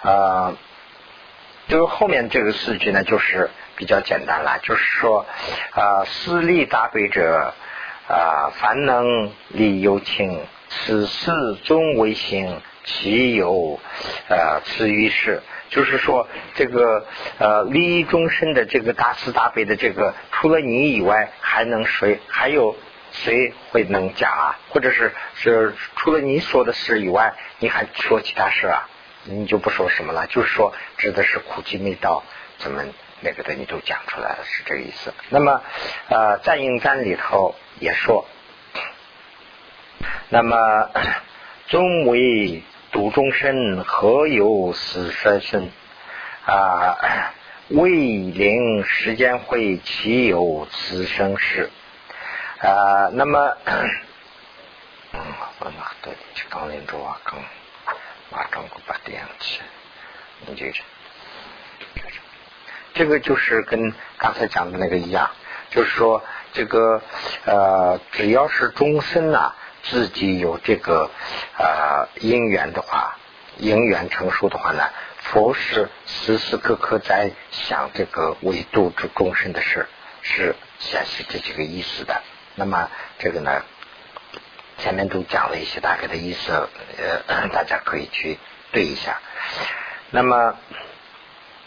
[0.03, 0.55] 啊，
[1.69, 5.27] 就是后面这个四句呢，就是比较简单了，就是说
[5.73, 7.53] 啊，私利大悲者
[8.09, 11.31] 啊，凡能利有情，此事
[11.65, 12.63] 终为行。
[12.85, 13.81] 其有
[14.29, 17.07] 呃此于是，就是说这个
[17.39, 22.21] 呃利益众生的这个大慈大悲的这个，除了你以外，还能谁？
[22.29, 22.77] 还有
[23.13, 24.59] 谁会能讲啊？
[24.69, 28.89] 或者是是除了你说的事以外，你还说其他事啊？
[29.25, 32.23] 你就不说什么了，就是说指的是苦集没到，
[32.59, 32.83] 怎么
[33.21, 35.15] 那个的你都讲出来了，是这个意思。
[35.31, 35.63] 那么
[36.11, 38.27] 呃，在应赞里头也说，
[40.29, 40.91] 那么
[41.69, 42.63] 终为
[42.95, 45.69] 独众生，何有死生生
[46.47, 46.97] 啊？
[47.71, 51.71] 未临时间会，岂有此生事？
[52.61, 53.91] 啊，那么，嗯，
[55.59, 57.43] 我那对，去刚连着啊，刚
[58.31, 59.61] 马上个把点起，
[60.47, 60.67] 你就
[62.95, 65.29] 这个就是跟刚才讲的那个一样，
[65.71, 66.23] 就是说
[66.53, 67.03] 这个
[67.45, 71.11] 呃，只要是终身啊，自己有这个
[71.57, 73.17] 呃因缘的话，
[73.59, 74.83] 因缘成熟的话呢。
[75.27, 79.89] 佛是时时刻刻在想这个为度之众生的事，
[80.21, 82.23] 是显示这几个意思的。
[82.57, 83.63] 那么这个呢，
[84.77, 86.69] 前面都讲了一些大概的意思，
[87.27, 88.39] 呃， 大家可以去
[88.71, 89.19] 对一下。
[90.11, 90.57] 那么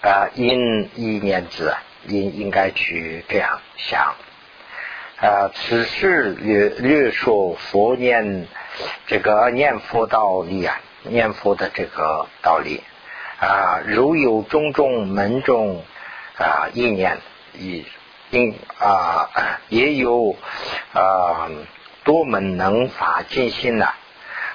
[0.03, 4.15] 啊，因一念字，应应该去这样想。
[5.19, 8.47] 啊，此事略略说佛念
[9.07, 12.83] 这个念佛道理啊，念佛的这个道理。
[13.39, 15.83] 啊，如有种种门中
[16.37, 17.19] 啊意念，
[17.53, 17.85] 以
[18.31, 19.29] 因啊
[19.69, 20.35] 也有
[20.93, 21.49] 啊
[22.03, 23.93] 多门能法尽心呐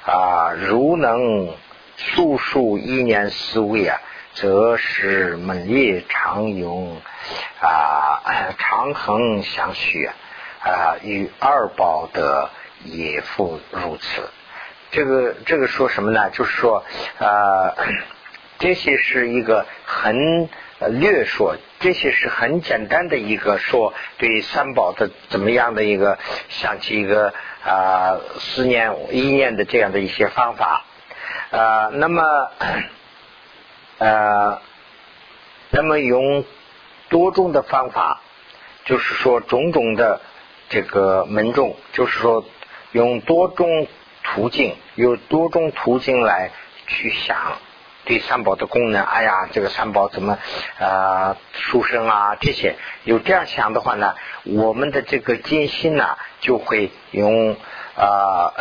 [0.04, 1.54] 啊，如能
[1.96, 4.00] 速速意念思维啊，
[4.34, 7.00] 则是门业常用
[7.60, 8.20] 啊
[8.58, 10.14] 长恒相续啊，
[10.62, 12.50] 啊与二宝的
[12.84, 14.30] 也复如此。
[14.90, 16.30] 这个这个说什么呢？
[16.30, 16.84] 就是说
[17.18, 17.74] 啊。
[18.58, 20.48] 这些是一个很
[20.78, 26.16] 略说，这些是很简单的一个说对三宝的怎么样的一个
[26.48, 27.34] 想起一个
[27.64, 30.84] 啊思念意念的这样的一些方法
[31.50, 32.22] 啊，那么
[33.98, 34.62] 呃，
[35.70, 36.44] 那么用
[37.08, 38.20] 多种的方法，
[38.84, 40.20] 就是说种种的
[40.72, 42.46] 这个门众，就是说
[42.92, 43.86] 用多种
[44.24, 46.50] 途径，有多种途径来
[46.86, 47.58] 去想。
[48.04, 50.38] 对三宝的功能，哎呀，这个三宝怎么
[50.80, 52.36] 啊殊胜啊？
[52.40, 54.14] 这些有这样想的话呢，
[54.44, 57.54] 我们的这个金心呢，就会用
[57.94, 58.52] 啊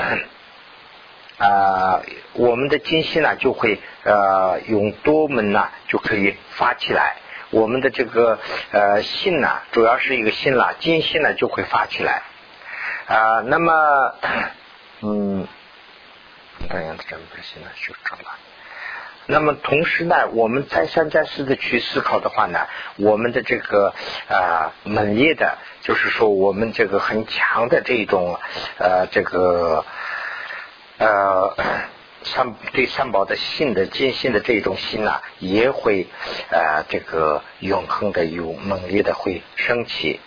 [1.39, 2.01] 啊，
[2.33, 7.15] 我们的金心呢，就会呃用多门呢，就可以发起来。
[7.51, 8.39] 我们的这个
[8.71, 12.23] 呃心呢，主要是一个心啦，金心呢就会发起来
[13.05, 13.41] 啊。
[13.45, 14.15] 那么
[15.01, 15.47] 嗯，
[16.69, 18.31] 这样子真不行了，就这了。
[19.27, 23.93] 那么同时呢，我们再三再四的去思考的话呢，我们的这个
[24.29, 28.39] 啊猛烈的，就是说我们这个很强的这种
[28.79, 29.85] 呃这个
[30.97, 31.55] 呃
[32.23, 36.07] 三对三宝的信的坚信的这种心呐，也会
[36.49, 40.19] 呃这个永恒的有猛烈的会升起。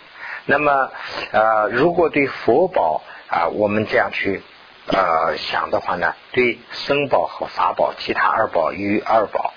[0.45, 0.91] 那么
[1.31, 4.41] 呃如果对佛宝啊，我们这样去。
[4.87, 9.51] 呃，想的话呢，对僧宝和法宝，其他二宝与二宝，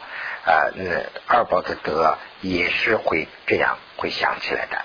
[0.47, 4.79] 呃，那二宝的德也是会这样会想起来的。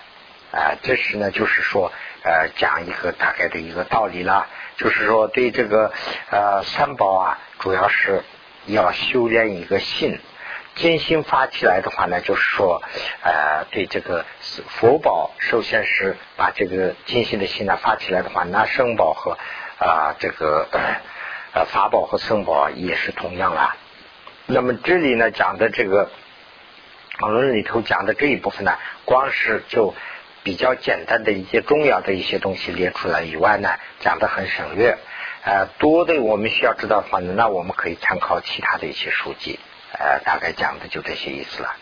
[0.52, 1.94] 啊，这是呢，就是说，
[2.24, 4.48] 呃，讲一个大概的一个道理啦，
[4.78, 5.92] 就是说，对这个
[6.32, 8.24] 呃三宝啊，主要是
[8.66, 10.20] 要修炼一个信，
[10.76, 12.82] 真心发起来的话呢，就是说，
[13.22, 14.26] 呃，对这个
[14.70, 19.38] 佛宝，首先是把这个真心的心呢发起来的话，那圣宝和
[19.80, 20.68] 啊，这个
[21.54, 23.76] 呃法宝和圣宝也是同样啦。
[24.46, 26.10] 那么这里呢讲的这个
[27.20, 29.94] 讨论里头讲的这一部分呢，光是就
[30.44, 33.70] 比较简单的一些重要的一些东西列出来以外呢，
[34.00, 34.98] 讲的很省略。
[35.46, 39.60] 呃，多的我们需要知道的话呢，那我们可以参考其他的一些书籍。
[39.98, 41.76] 呃，大概讲的就这些意思了。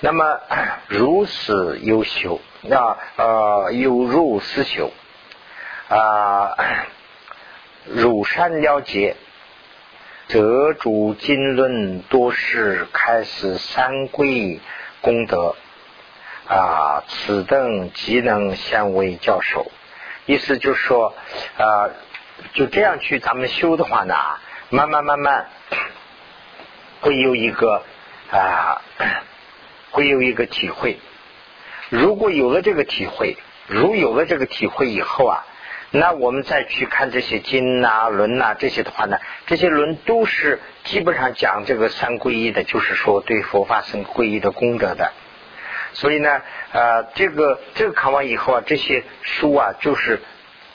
[0.00, 0.40] 那么
[0.88, 4.92] 如此优秀，那呃有如思修。
[5.88, 6.56] 啊，
[7.86, 9.16] 汝善了解，
[10.28, 14.60] 则主经论多是开始三归
[15.02, 15.54] 功德
[16.48, 19.70] 啊，此等即能相为教授。
[20.26, 21.14] 意思就是说，
[21.58, 21.90] 啊，
[22.54, 24.14] 就这样去咱们修的话呢，
[24.70, 25.46] 慢慢慢慢
[27.00, 27.82] 会有一个
[28.30, 28.82] 啊，
[29.90, 30.98] 会有一个体会。
[31.90, 33.36] 如果有了这个体会，
[33.66, 35.44] 如有了这个体会以后啊。
[35.96, 39.16] 那我们再去看这些经呐、论呐这些的话呢，
[39.46, 45.12] 这些论都是基本上讲这个三皈依的，就是说对佛法生皈依的功德的。
[45.94, 46.42] 所以呢，
[46.72, 50.20] 呃，这个这个看完以后啊，这些书啊，就是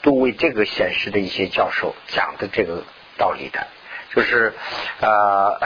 [0.02, 2.82] 都为这个显示的一些教授讲的这个
[3.16, 3.66] 道理的。
[4.12, 4.52] 就是
[5.00, 5.56] 呃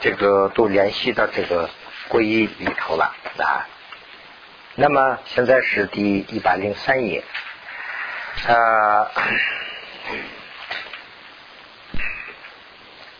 [0.00, 1.68] 这个都联系到这个
[2.08, 3.66] 皈依里头了啊。
[4.76, 7.24] 那么现在是第一百零三页，
[8.46, 9.10] 呃，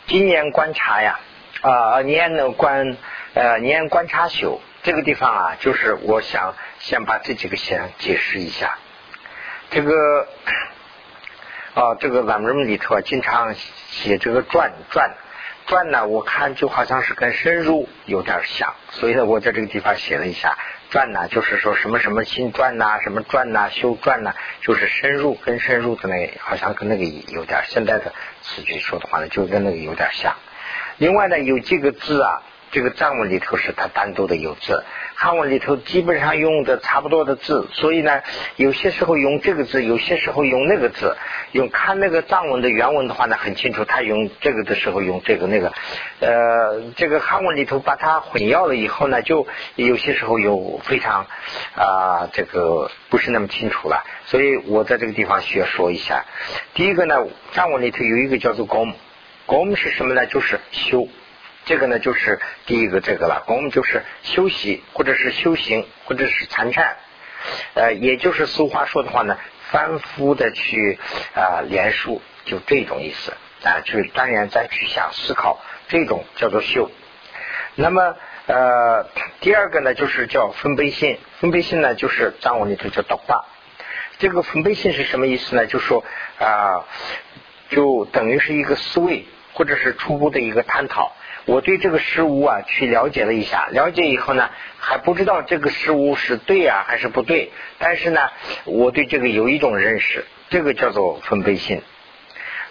[0.06, 1.18] 今年观察呀，
[1.62, 2.96] 啊，年的观，
[3.34, 8.78] 呃，年观察修这个地方啊，就是我想先把这几个先解释一下。
[9.70, 10.26] 这个，
[11.74, 15.14] 啊，这个咱们里头啊，经常写这个转转
[15.66, 20.58] 转呢，我看就好像是跟深入有点像，所以呢，我在这个地方写了一下。
[20.90, 28.12] 转呢，就是说什么什么心转呐，什么转呐，修转呐，就是深入跟深入的那，好像跟那个有点现在的
[28.42, 30.34] 词句说的话呢，就跟那个有点像。
[30.98, 32.42] 另外呢，有几个字啊。
[32.72, 34.82] 这个藏文里头是它单独的有字，
[35.14, 38.22] 汉文里头基本上用的差不多的字，所以呢，
[38.56, 41.16] 有些时候用这个字，有些时候用那个字。
[41.52, 45.70] 用看那个藏文的原文的话呢，很清楚，他用这个的时候用这个那个。
[46.20, 49.46] 呃，这个汉文里头把它混淆了以后呢，就
[49.76, 51.26] 有些时候有非常
[51.76, 54.02] 啊，这个不是那么清楚了。
[54.24, 56.24] 所以我在这个地方需要说一下。
[56.72, 57.16] 第一个呢，
[57.52, 58.94] 藏文里头有一个叫做工
[59.44, 60.24] ”，“工是什么呢？
[60.24, 61.06] 就是修。
[61.64, 63.44] 这个呢，就是第一个这个了。
[63.46, 66.96] 我们就是休息，或者是修行，或者是参禅，
[67.74, 69.38] 呃，也就是俗话说的话呢，
[69.70, 70.98] 反复的去
[71.34, 73.32] 啊连述，就这种意思
[73.62, 76.90] 啊，去当然再去想思考，这种叫做修。
[77.74, 79.06] 那么呃，
[79.40, 83.44] 第二个呢，就是叫分贝心，分贝心呢，就是藏文里头叫导化。
[84.18, 85.66] 这个分贝心是什么意思呢？
[85.66, 86.04] 就说
[86.38, 86.84] 啊，
[87.70, 91.14] 就等于是一个思维，或者是初步的一个探讨。
[91.44, 98.30] 我对这个事物啊去了解了一下，了解以后呢还不知道这个事物是对啊还是不对，但是呢
[98.64, 101.82] 我对这个有一种认识，这个叫做分贝性。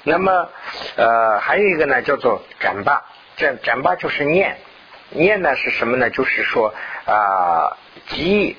[0.04, 0.50] 那么
[0.96, 3.04] 呃还有一个呢叫做展巴，
[3.38, 4.58] 展展巴就是念，
[5.10, 6.10] 念呢是什么呢？
[6.10, 6.74] 就是说
[7.06, 8.58] 啊记忆。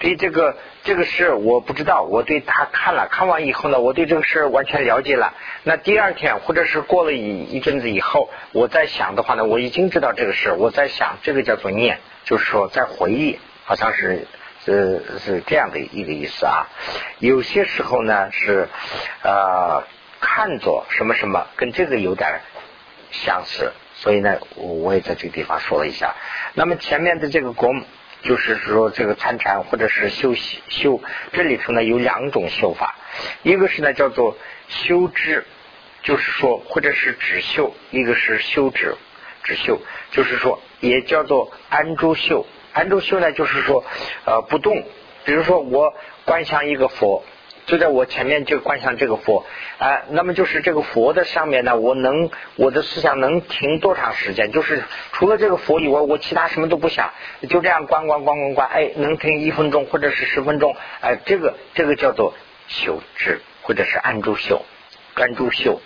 [0.00, 5.32] 对这个这个事我不知道，我对他看了看完以后呢，我对这个事完全了解了。
[5.62, 14.28] 那第二天或者是过了一一阵子以后，我在想的话呢，我已经知道这个事，我在想这个叫做念，就是说在回忆，好像是
[14.66, 16.68] 是是这样的一个意思啊。
[17.18, 18.68] 有些时候呢是
[19.22, 19.84] 呃
[20.20, 22.40] 看作什么什么，跟这个有点
[23.10, 26.14] 相似，所以呢我也在这个地方说了一下。
[26.52, 27.82] 那么前面的这个功。
[28.24, 31.00] 就是说，这个参禅或者是修习修，
[31.32, 32.96] 这里头呢有两种修法，
[33.42, 34.36] 一个是呢叫做
[34.68, 35.44] 修止，
[36.02, 38.96] 就是说或者是止修，一个是修止
[39.42, 39.78] 止修，
[40.10, 42.46] 就是说也叫做安住修。
[42.72, 43.84] 安住修呢就是说
[44.24, 44.82] 呃不动，
[45.24, 45.94] 比如说我
[46.24, 47.22] 观想一个佛。
[47.66, 49.46] 就在我前面就观想这个佛，
[49.78, 54.52] 啊，那么就是这个佛的上面呢，我能我的思想能停多长时间？
[54.52, 57.12] 就是除了这个佛以外，我其他什么都不想，
[57.48, 62.34] 就这样观观观观观，哎，能停一分钟或者是十分钟，哎，这个这个叫做
[62.68, 64.62] 修止或者是安住修，
[65.14, 65.80] 专注修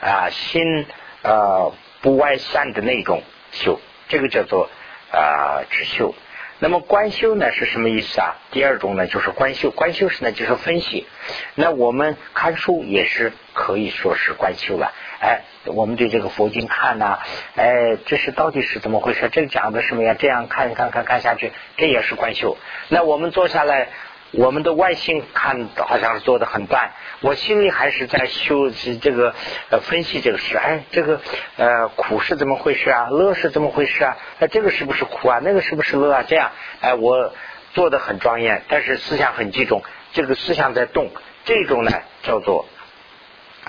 [0.00, 0.86] 啊，心
[1.22, 3.22] 呃不外散的那种
[3.52, 3.78] 修，
[4.08, 4.68] 这个叫做
[5.12, 6.14] 啊止修。
[6.60, 8.36] 那么观修呢是什么意思啊？
[8.50, 11.06] 第二种呢就是观修，观修是呢就是分析。
[11.54, 14.92] 那我们看书也是可以说是观修了。
[15.20, 17.18] 哎，我们对这个佛经看呐，
[17.56, 19.28] 哎，这是到底是怎么回事？
[19.32, 20.14] 这讲的什么呀？
[20.18, 22.56] 这样看看看看下去，这也是观修。
[22.88, 23.88] 那我们坐下来。
[24.32, 29.34] 我们的外形看好像是做的很断，我心里还是在修这个
[29.70, 31.20] 呃分析这个事，哎，这个
[31.56, 33.08] 呃苦是怎么回事啊？
[33.10, 34.16] 乐是怎么回事啊？
[34.38, 35.40] 哎，这个是不是苦啊？
[35.42, 36.24] 那个是不是乐啊？
[36.28, 37.32] 这样，哎，我
[37.74, 41.10] 做的很庄严，但是思想很集中，这个思想在动，
[41.44, 41.90] 这种呢
[42.22, 42.66] 叫做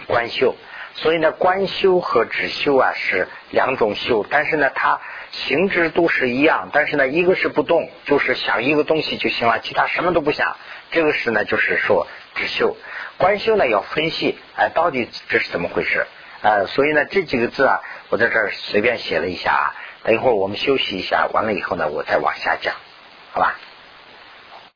[0.06, 0.56] 观修。
[0.94, 5.00] 所以呢，观修和止修啊是两种修，但是呢，它
[5.32, 6.70] 形制都是一样。
[6.72, 10.58] 但是呢，一个是不动，就是想一个东西就行了，其他什么都不想。
[10.92, 12.78] 这个是呢，就是说只修。
[13.18, 16.06] 观修呢要分析，哎，到底这是怎么回事？
[16.42, 19.66] 呃，所以呢，这几个字啊，我在这儿随便写了一下啊。
[20.04, 22.74] 等一会儿我们休息一下，完了以后呢，我再往下讲，
[23.32, 23.60] 好吧？